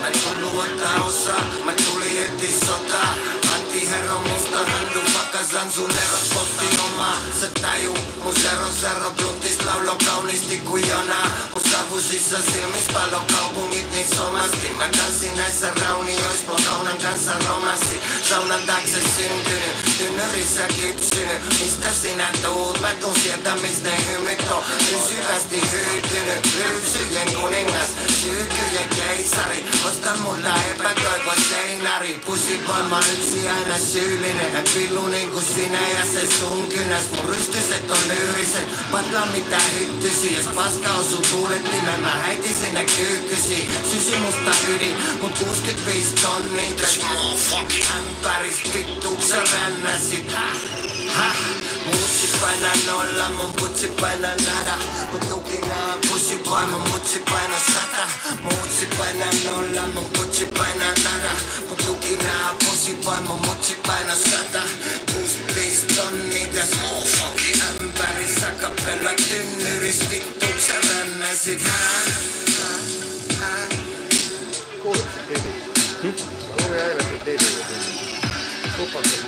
[0.00, 1.34] Mä tullu on valtaosa.
[1.64, 3.14] Mä tulin heti sotaa.
[3.54, 4.58] Anti-hero musta
[5.58, 11.20] cenzureră Șopti oma se taju Mu zero zero bluti slavlo kao nisti kujona
[11.52, 15.68] Mu savu zi sa silmi spalo kao bumitni soma Sti na kan si ne se
[15.80, 17.96] rauni Joj sponovnan kan sa roma si
[18.26, 21.42] Žal na dak se svim dinim taakse syntynyt, tynnyrissä kypsynyt.
[21.60, 22.80] Mistä sinä tuut?
[22.80, 26.48] Mä tuun sieltä mistä ne hymyt on pysyvästi hyytynyt.
[26.58, 27.90] Ryysyjen kuningas,
[28.22, 29.64] syykyjen keisari.
[29.86, 32.20] Osta mulla epätoivo seinari.
[32.26, 34.56] Pusivoima yksi aina syyllinen.
[34.56, 37.10] En pillu niinku sinä ja se sun kynäs.
[37.10, 38.68] Mun rystyset on lyyriset.
[38.92, 40.34] Patla mitä hyttysi.
[40.34, 43.68] Jos paska osuu tuulettimeen, mä heitin sinne kyykkysi.
[43.92, 46.70] Sysi musta ydin, mut 65 tonnia.
[46.80, 49.48] Tässä motherfucking ämpäris vittuuksen
[49.88, 50.32] rännäsit.
[51.14, 51.32] Ha!
[51.86, 54.76] Mutsi painaa nolla, mun putsi painaa nada
[55.12, 58.04] Mut nukinaa pussi vaan, mun mutsi painaa sata
[58.42, 61.32] Mutsi painaa nolla, mun putsi painaa nada
[61.68, 64.62] Mut nukinaa pussi vaan, mun mutsi painaa sata
[65.14, 71.78] 65 tonni täs motherfucking ämpäri Sakapella tynnyris vittuuksen rännäsit Ha!
[72.58, 72.68] Ha!
[73.40, 73.50] Ha!
[74.82, 75.52] Kuulitko se Didi?
[76.48, 77.68] Mä luin eilen se Didi.
[78.78, 79.20] Lupasin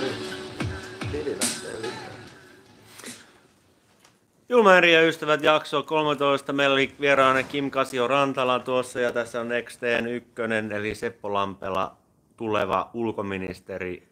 [4.51, 6.53] Julmaeri ja ystävät jakso 13.
[6.53, 11.95] Meillä oli vieraana Kim Kasio Rantala tuossa ja tässä on Nexteen ykkönen eli Seppo Lampela,
[12.37, 14.07] tuleva ulkoministeri.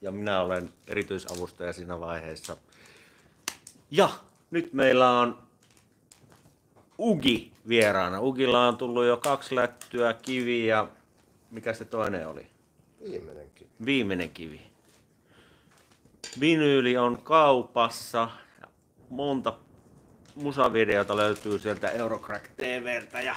[0.00, 2.56] Ja minä olen erityisavustaja siinä vaiheessa.
[3.90, 4.08] Ja
[4.50, 5.38] nyt meillä on
[6.98, 8.20] Ugi vieraana.
[8.20, 10.88] Ugilla on tullut jo kaksi lättyä, kivi ja
[11.50, 12.46] mikä se toinen oli?
[13.10, 13.68] Viimeinenkin.
[13.84, 14.62] Viimeinen kivi.
[16.40, 18.28] Vinyyli on kaupassa.
[19.08, 19.54] Monta
[20.34, 23.36] musavideota löytyy sieltä Eurocrack TVltä ja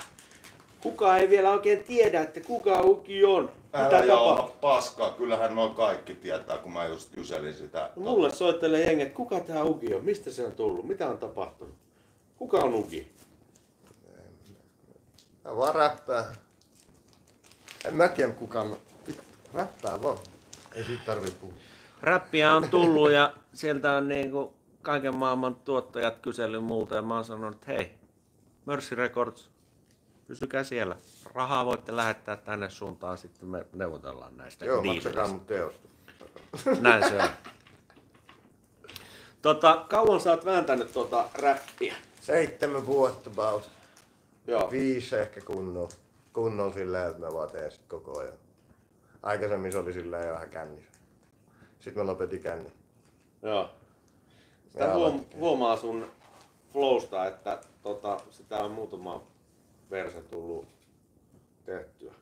[0.81, 3.51] kukaan ei vielä oikein tiedä, että kuka Uki on.
[3.73, 4.55] Älä tapahtuu?
[4.61, 7.89] paskaa, kyllähän noin kaikki tietää, kun mä just kyselin sitä.
[7.95, 11.75] Mulle soittelee jengi, että kuka tämä Uki on, mistä se on tullut, mitä on tapahtunut.
[12.37, 13.11] Kuka on Uki?
[15.45, 16.25] Mä vaan räppää.
[17.85, 18.77] En mä tiedä kukaan.
[19.07, 20.17] Vittu, Räppää vaan.
[20.75, 21.53] Ei siitä tarvii puhua.
[22.01, 27.25] Räppiä on tullut ja sieltä on niinku kaiken maailman tuottajat kysellyt multa ja mä oon
[27.25, 27.91] sanonut, että hei,
[28.65, 29.49] Mercy Records,
[30.27, 30.95] pysykää siellä.
[31.33, 35.87] Rahaa voitte lähettää tänne suuntaan, sitten me neuvotellaan näistä Joo, maksakaa mun teosta.
[36.81, 37.29] Näin se on.
[39.41, 41.95] Tota, kauan sä oot vääntänyt tuota räppiä?
[42.21, 43.69] Seitsemän vuotta about.
[44.47, 44.71] Joo.
[44.71, 45.89] Viisi ehkä kunnolla.
[46.33, 48.33] Kunnolla silleen, että mä vaan teen sit koko ajan.
[49.23, 50.91] Aikaisemmin se oli silleen vähän kännissä.
[51.79, 52.71] Sitten mä lopetin känni.
[53.41, 53.69] Joo.
[54.79, 56.11] Sitä Ja huom- huomaa sun
[56.73, 59.23] flowsta, että tota, sitä on muutama
[59.91, 60.67] verse tullut
[61.65, 62.13] tehtyä.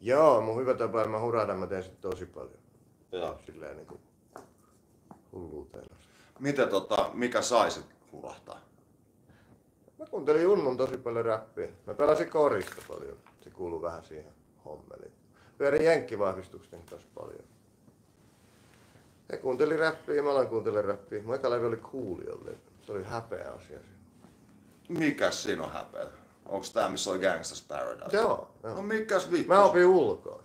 [0.00, 2.58] Joo, mun hyvä tapa, että mä hurahdan, mä teen sit tosi paljon.
[3.12, 3.38] Joo.
[3.46, 4.00] Silleen niinku
[5.32, 5.84] hulluuteen.
[6.38, 8.60] Miten tota, mikä saisit hurahtaa?
[9.98, 11.68] Mä kuuntelin Junnun tosi paljon räppiä.
[11.86, 13.16] Mä pelasin korista paljon.
[13.40, 14.32] Se kuuluu vähän siihen
[14.64, 15.12] hommeliin.
[15.58, 17.44] Pyörin jenkkivahvistusten kanssa paljon.
[19.32, 21.22] He kuunteli räppiä, mä aloin kuuntelemaan räppiä.
[21.22, 22.50] Mun eka levy oli Cooliolle.
[22.86, 23.78] Se oli häpeä asia.
[24.88, 26.06] Mikäs siinä on häpeä?
[26.46, 28.16] Onks tää missä oli Gangsters Paradise?
[28.16, 28.82] Joo, No joo.
[28.82, 29.48] mikäs vittu?
[29.48, 30.42] Mä opin ulkoa.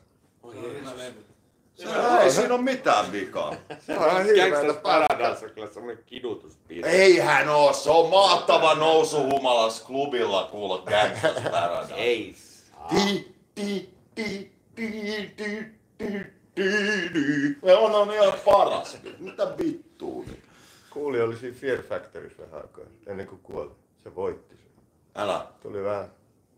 [2.22, 3.56] Ei siinä ole mitään vikaa.
[3.80, 5.08] Se on Gangsters paskaa.
[5.08, 6.90] Paradise on kyllä semmonen kidutusbiisi.
[6.90, 11.94] Eihän oo, se on mahtava nousuhumalas klubilla kuulla Gangsters Paradise.
[11.96, 12.36] Ei.
[12.90, 15.66] Ti, ti, ti, ti, ti,
[15.98, 16.26] ti,
[17.66, 18.98] Se on, on ihan paras.
[19.20, 20.24] Mitä vittua?
[20.90, 23.72] Kuuli oli siinä Fear Factorissa vähän aikaa, ennen kuin kuoli.
[24.04, 24.84] Se voitti sen.
[25.16, 25.48] Älä.
[25.62, 26.12] Tuli vähän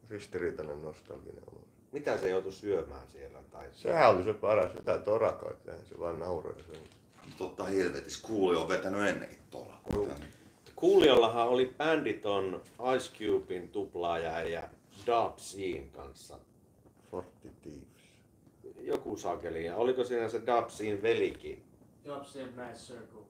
[0.10, 1.62] ristiriitainen nostalginen olo.
[1.92, 3.40] Mitä se joutui syömään siellä?
[3.52, 3.68] Tai...
[3.72, 6.82] Sehän oli se paras, jotain torakoita, eihän se vaan nauroi sen.
[7.38, 9.78] Totta helvetis, kuuli on vetänyt ennenkin tuolla.
[10.76, 12.62] Kuulijollahan oli bänditon
[12.96, 14.64] Ice Cubein tuplaaja ja
[15.08, 16.40] Dub Scene kanssa.
[17.12, 17.95] Forty Thieves.
[18.86, 19.66] Joku sakeli.
[19.66, 21.64] Ja oliko siinä se Dub Scene velikin?
[22.04, 23.22] Jobs in Nice Circle.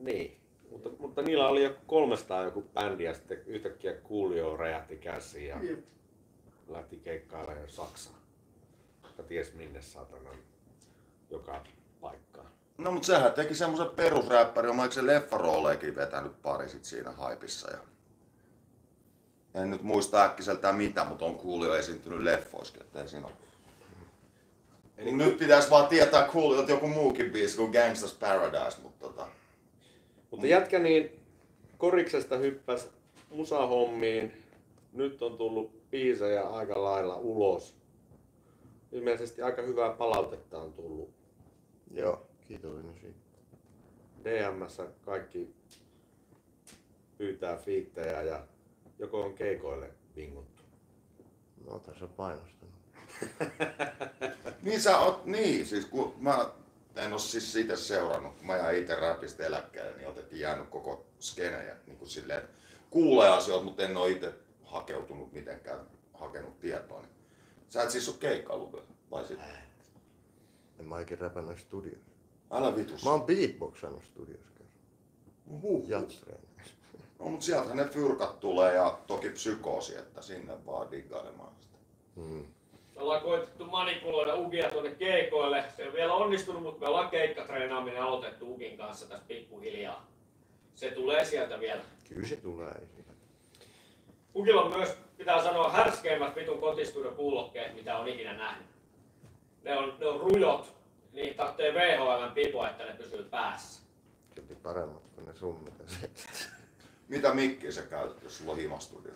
[0.00, 0.40] Niin.
[0.70, 5.56] Mutta, mutta niillä oli jo 300 joku bändi ja sitten yhtäkkiä Kuulio räjähti käsiin ja
[6.68, 8.16] lähti keikkailemaan Saksaan.
[9.18, 10.30] Ja ties minne saatana
[11.30, 11.64] joka
[12.00, 12.46] paikkaan.
[12.78, 17.70] No mut sehän teki semmosen perusräppäri, on se leffarooleikin vetänyt pari sit siinä haipissa.
[17.70, 17.78] Ja...
[19.54, 23.45] En nyt muista äkkiseltään mitä, mutta on kuulio esiintynyt leffoiskin, että ei siinä ole.
[24.98, 29.28] Eli nyt pitäisi vaan tietää kuulijoilta joku muukin biisi kuin Gangsters Paradise, mutta tota...
[30.30, 31.20] Mutta jätkä niin
[31.78, 32.88] koriksesta hyppäs
[33.30, 34.42] musahommiin.
[34.92, 37.74] Nyt on tullut biisejä aika lailla ulos.
[38.92, 41.10] ilmeisesti aika hyvää palautetta on tullut.
[41.90, 43.18] Joo, kiitollinen siitä.
[44.24, 45.54] DMssä kaikki
[47.18, 48.46] pyytää fiittejä ja
[48.98, 50.62] joko on keikoille vinguttu.
[51.64, 52.74] No tässä on painostanut.
[54.62, 56.50] Niin sä oot, niin, siis kun mä
[56.96, 61.06] en oo siis siitä seurannut, kun mä jäin itse räpistä eläkkeelle, niin otettiin jäänyt koko
[61.20, 62.42] skene ja niin kuin silleen,
[62.90, 65.80] kuulee asioita, mutta en oo itse hakeutunut mitenkään,
[66.14, 67.00] hakenut tietoa.
[67.00, 67.10] Niin.
[67.68, 69.40] Sä et siis oo keikkaillut vielä, vai sit?
[70.78, 72.10] En mä oikein räpännyt studiossa.
[72.50, 73.04] Älä vitus.
[73.04, 74.72] Mä oon beatboxannut studiossa kerran.
[75.62, 75.88] Huh.
[77.18, 81.76] No, mutta sieltähän ne fyrkat tulee ja toki psykoosi, että sinne vaan diggailemaan sitä.
[82.16, 82.44] Mm.
[82.96, 85.64] Me ollaan koitettu manipuloida Ugia tuonne keikoille.
[85.76, 90.06] Se ole vielä onnistunut, mutta me ollaan keikkatreenaaminen aloitettu Ugin kanssa tässä pikkuhiljaa.
[90.74, 91.80] Se tulee sieltä vielä.
[92.08, 92.82] Kyllä se tulee.
[94.34, 98.66] Ugilla on myös, pitää sanoa, härskeimmät vitun kotistudion kuulokkeet, mitä on ikinä nähnyt.
[99.62, 100.74] Ne on, ne on rujot.
[101.12, 103.82] Niin tarvitsee VHL pipo, että ne pysyy päässä.
[104.34, 106.10] Silti paremmat kuin ne sun mitä se.
[107.08, 109.12] Mitä mikkiä sä käytät, jos sulla on himastudio?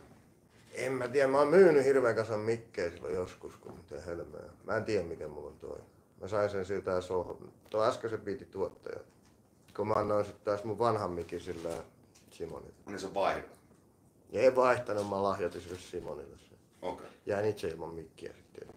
[0.72, 4.42] En mä tiedä, mä oon myynyt hirveän kasan mikkejä silloin joskus, kun miten helmeä.
[4.64, 5.78] Mä en tiedä mikä mulla on toi.
[6.20, 7.38] Mä sain sen siltä soho.
[7.70, 9.00] Tuo äskeisen biitin tuottaja.
[9.76, 11.70] Kun mä annoin sit taas mun vanhan mikin sillä
[12.30, 12.74] Simonille.
[12.86, 13.60] Niin se vaihdat.
[14.30, 16.58] Ja ei vaihtanut, mä lahjoitin sille Simonille sen.
[16.82, 17.06] Okei.
[17.06, 17.16] Okay.
[17.26, 18.68] Jäin itse ilman mikkiä sitten.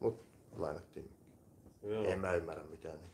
[0.00, 0.24] Mut
[0.56, 1.10] lainattiin.
[1.82, 2.04] Joo.
[2.04, 2.98] En mä ymmärrä mitään.
[2.98, 3.10] Niin.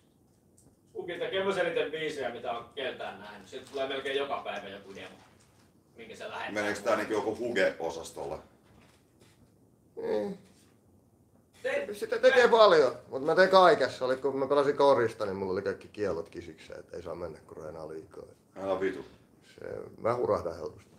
[0.94, 3.48] Uki tekee myös eniten biisejä, mitä on keltään nähnyt.
[3.48, 5.16] Siitä tulee melkein joka päivä joku demo,
[5.97, 6.53] minkä se lähettää.
[6.53, 8.38] Meneekö tää niinku joku Huge-osastolle?
[11.62, 14.05] Te- Sitä tekee paljon, mutta mä teen kaikessa.
[14.05, 17.38] Oli, kun mä pelasin korista, niin mulla oli kaikki kiellot kisikseen, että ei saa mennä
[17.47, 18.22] kun reenaa liikaa.
[18.62, 19.05] Älä vitu.
[19.55, 19.66] Se,
[20.01, 20.90] mä hurahdan helposti.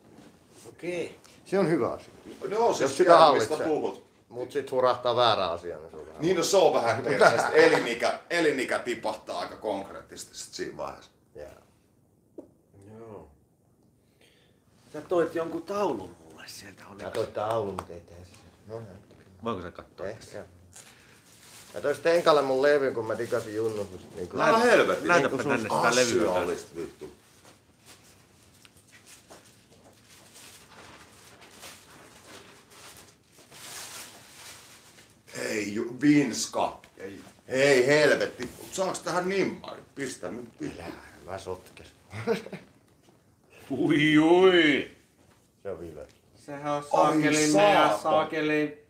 [0.69, 1.19] Okei.
[1.45, 2.13] Se on hyvä asia.
[2.49, 4.03] No siis Jos sitä mistä puhut.
[4.29, 6.21] Mut sit hurahtaa väärä asia, niin se on vähän.
[6.21, 7.49] Niin no se on vähän perseestä.
[7.49, 11.11] Elinikä, elinikä tipahtaa aika konkreettisesti sit siinä vaiheessa.
[11.35, 11.51] Yeah.
[12.99, 13.27] Joo.
[14.93, 16.87] Sä toit jonkun taulun mulle sieltä.
[16.87, 17.03] Oli.
[17.03, 18.37] Mä toin taulun, mutta ei sitä.
[18.67, 18.81] No.
[19.43, 20.07] Voinko sä katsoa?
[20.07, 20.45] Ehkä.
[21.73, 24.15] Mä tois Tenkalle mun levyn, kun mä digasin junnutusta.
[24.15, 24.41] Niin kuin...
[24.41, 25.07] Älä helvetti.
[25.07, 26.57] näytäpä niin tänne sitä levyä.
[26.75, 27.11] vittu.
[35.39, 36.81] Ei, ju- Vinska.
[36.97, 38.49] Ei, ei helvetti.
[38.71, 39.81] Saaks tähän nimmari?
[39.95, 40.93] Pistä nyt Älä,
[41.25, 41.87] mä sotkes.
[43.71, 44.91] Ui ui.
[45.63, 46.05] Se on viileä.
[46.35, 47.97] Sehän on saakeli meidän saakka.
[47.97, 48.85] saakeli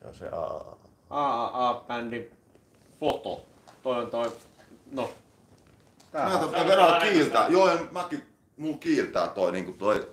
[0.00, 0.76] Se on se AA.
[1.10, 2.30] AAA-bändin
[3.00, 3.46] foto.
[3.82, 4.32] Toi on toi,
[4.92, 5.10] no.
[6.12, 6.50] Tää on.
[6.50, 7.48] mä verran kiiltää.
[7.48, 8.22] Joo, ja mäkin,
[8.56, 10.08] mun kiiltää toi niinku toi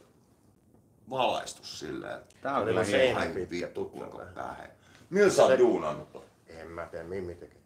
[1.10, 2.20] valaistus silleen.
[2.42, 3.04] Tää on kyllä mä hieno.
[3.04, 4.70] seinä Ai pitkä kuinka pähe.
[5.10, 6.24] Millä sä oot duunannut?
[6.48, 7.62] En mä tiedä, Mimmi tekee.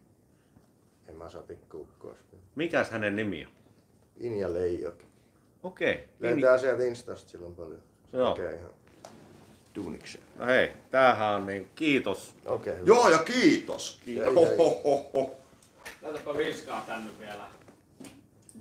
[1.07, 2.15] En mä saa pikkuukkoa.
[2.55, 3.51] Mikäs hänen nimi on?
[4.17, 5.06] Inja Leijoki.
[5.67, 6.09] Okei.
[6.19, 7.81] Löytää sieltä Instasta silloin paljon.
[8.13, 8.31] Joo.
[8.31, 8.71] Okei, ihan
[9.75, 10.23] duunikseen.
[10.35, 12.35] No hei, tämähän on niin, kiitos.
[12.45, 12.85] Okei, hyvä.
[12.85, 14.01] Joo, ja kiitos.
[14.05, 14.35] Kiitos.
[14.35, 15.35] Hohohoho.
[16.01, 17.47] Näytäpä virskaa tänne vielä.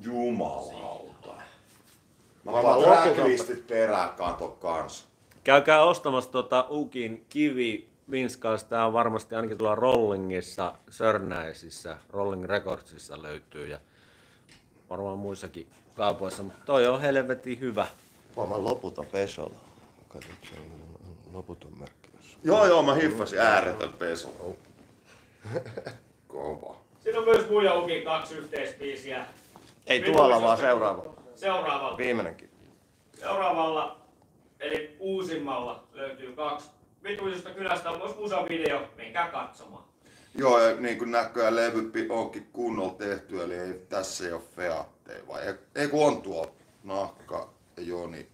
[0.00, 1.34] Jumalauta.
[2.44, 5.08] Mä vaan tracklistit perään kanto kans.
[5.44, 8.64] Käykää ostamassa tuota Ukin kivi Vinskas.
[8.64, 13.80] Tää on varmasti ainakin tuolla Rollingissa, Sörnäisissä, Rolling Recordsissa löytyy ja
[14.90, 15.66] varmaan muissakin
[15.96, 17.86] kaupoissa, mutta toi on helvetin hyvä.
[18.36, 19.54] Maailman loputon Pesola.
[20.08, 20.62] Katsot sen
[21.32, 22.08] loputon merkki.
[22.44, 24.56] Joo, joo, mä hiffasin ääretön pesu.
[26.28, 26.76] Kova.
[27.02, 29.26] Siinä on myös muja Ukin kaksi yhteisbiisiä.
[29.86, 31.04] Ei tuolla vaan seuraava.
[31.34, 31.98] Seuraavalla.
[31.98, 32.50] Viimeinenkin.
[33.20, 33.98] Seuraavalla,
[34.60, 36.70] eli uusimmalla, löytyy kaksi
[37.02, 39.84] vituisesta kylästä on myös musavideo, menkää katsomaan.
[40.38, 45.26] Joo, ja niin kuin näköjään levy onkin kunnolla tehty, eli ei, tässä ei ole featteja,
[45.28, 48.26] vai ei, ei kun on tuo Nahka ja Joni.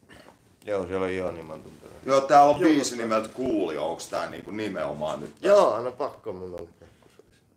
[0.67, 1.93] Joo, siellä on Jooni Mantunpelä.
[2.07, 5.35] Joo, täällä on biisi nimeltä Kuulija, onks tää niinku nimenomaan nyt?
[5.35, 5.49] tässä?
[5.49, 6.69] Joo, no pakko mun oli.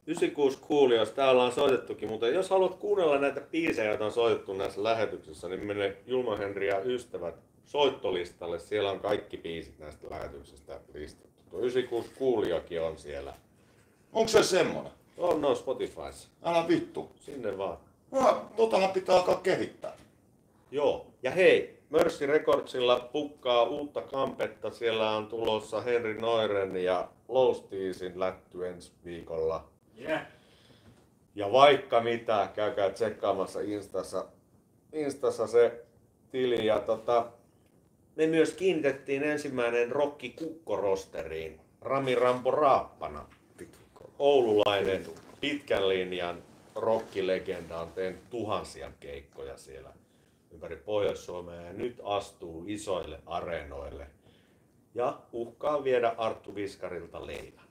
[0.08, 4.84] 96 Coolios, tää ollaan soitettukin, mutta jos haluat kuunnella näitä biisejä, joita on soitettu näissä
[4.84, 7.36] lähetyksissä, niin mene Julma Henri ja ystävät
[7.66, 8.60] soittolistalle.
[8.60, 11.44] Siellä on kaikki biisit näistä lähetyksistä listattu.
[11.50, 13.34] Tuo 96 Cooliokin on siellä.
[14.16, 14.92] Onks se semmonen?
[15.18, 16.28] On no Spotifyssa.
[16.44, 17.12] Älä vittu.
[17.20, 17.78] Sinne vaan.
[18.12, 19.98] No, totahan pitää alkaa kehittää.
[20.72, 21.08] Joo.
[21.24, 24.72] Ja hei, Mercy Recordsilla pukkaa uutta kampetta.
[24.72, 29.68] Siellä on tulossa Henry Noiren ja Lowsteesin lätty ensi viikolla.
[30.02, 30.22] Yeah.
[31.36, 34.26] Ja vaikka mitä, käykää tsekkaamassa Instassa,
[34.94, 35.86] Instassa se
[36.32, 36.66] tili.
[36.66, 37.26] Ja tota,
[38.16, 41.62] me myös kiinnitettiin ensimmäinen Rokki Kukko rosteriin.
[41.82, 43.26] Rami Rampo Raappana.
[44.20, 45.06] Oululainen
[45.42, 46.44] pitkän linjan
[46.76, 49.94] rockilegenda on tehnyt tuhansia keikkoja siellä
[50.52, 54.08] ympäri Pohjois-Suomea ja nyt astuu isoille areenoille
[54.94, 57.66] ja uhkaa viedä Arttu Viskarilta leivän.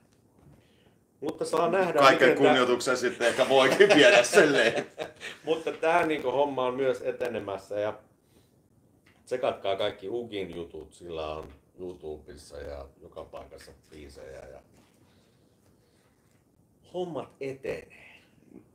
[1.21, 4.85] Mutta saa nähdä, Kaiken kunnioituksen sitten ehkä voikin viedä sen leivän.
[5.45, 7.93] mutta tämä niinku homma on myös etenemässä ja
[9.25, 14.59] tsekatkaa kaikki Ugin jutut, sillä on YouTubessa ja joka paikassa biisejä ja
[16.95, 18.21] hommat etenee.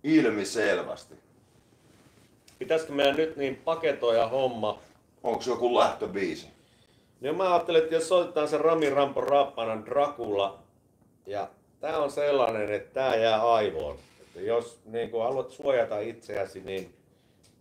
[0.04, 1.14] Ilmiselvästi.
[2.58, 4.78] Pitäisikö meidän nyt niin paketoida homma?
[5.22, 6.46] Onko joku lähtöbiisi?
[7.20, 10.58] Niin mä ajattelin, että jos soitetaan se Rami Rampo Rappanan Dracula,
[11.26, 11.48] ja
[11.80, 13.98] tää on sellainen, että tää jää aivoon.
[14.20, 16.94] Että jos niin kun haluat suojata itseäsi, niin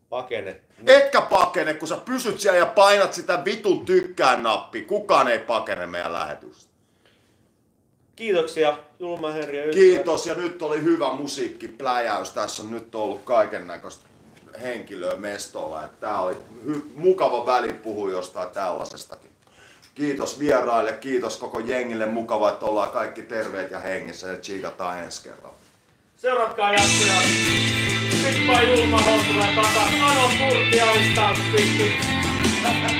[0.09, 0.61] pakene.
[0.87, 4.81] Etkä pakene, kun sä pysyt siellä ja painat sitä vitun tykkään nappi.
[4.81, 6.68] Kukaan ei pakene meidän lähetystä.
[8.19, 9.73] Kiitoksia Julma Henri ja.
[9.73, 12.31] Kiitos ja nyt oli hyvä musiikkipläjäys.
[12.31, 14.05] Tässä on nyt ollut kaiken näköistä
[14.61, 15.85] henkilöä mestolla.
[15.85, 16.33] että Tää oli
[16.67, 19.29] hy- mukava väli puhua jostain tällaisestakin.
[19.95, 22.05] Kiitos vieraille, kiitos koko jengille.
[22.05, 25.55] Mukava, että ollaan kaikki terveet ja hengissä ja tsiikataan ensi kerralla.
[26.17, 27.21] Seuratkaa jaksoja.
[28.23, 29.93] Nyt vaan Julma H tulee takas.
[30.03, 31.93] Anon Turtialista pitkin.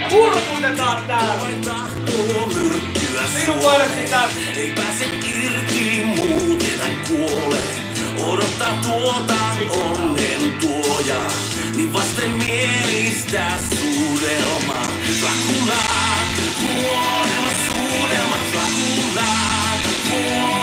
[0.10, 2.99] Kurkutetaan täällä.
[3.28, 4.30] Sinun puolesta sitä.
[4.56, 7.76] Ei pääse irti, muuten hän kuolee.
[8.24, 9.36] Odottaa tuota
[9.72, 11.22] onnen tuoja,
[11.76, 14.82] niin vasten mielistä suudelma.
[15.20, 15.84] Dracula,
[16.60, 19.26] kuolema suudelma, Dracula.
[20.10, 20.59] Kuolema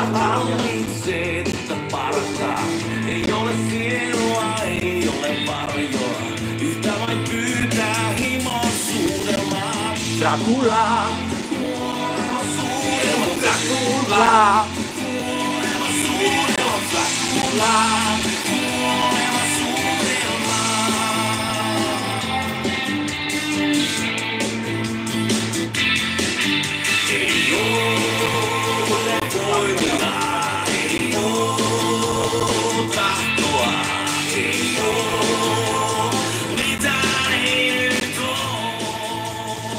[0.00, 2.60] Hallitsee tätä partaa.
[3.08, 6.20] Ei ole sielua, ei ole varjoa.
[6.60, 9.94] Yhtä vain pyytää himon suudelmaa.
[10.18, 11.06] Dracula.
[11.48, 14.66] Kuolema suudelma, Dracula.
[14.94, 18.33] Kuolema suudelma, Dracula.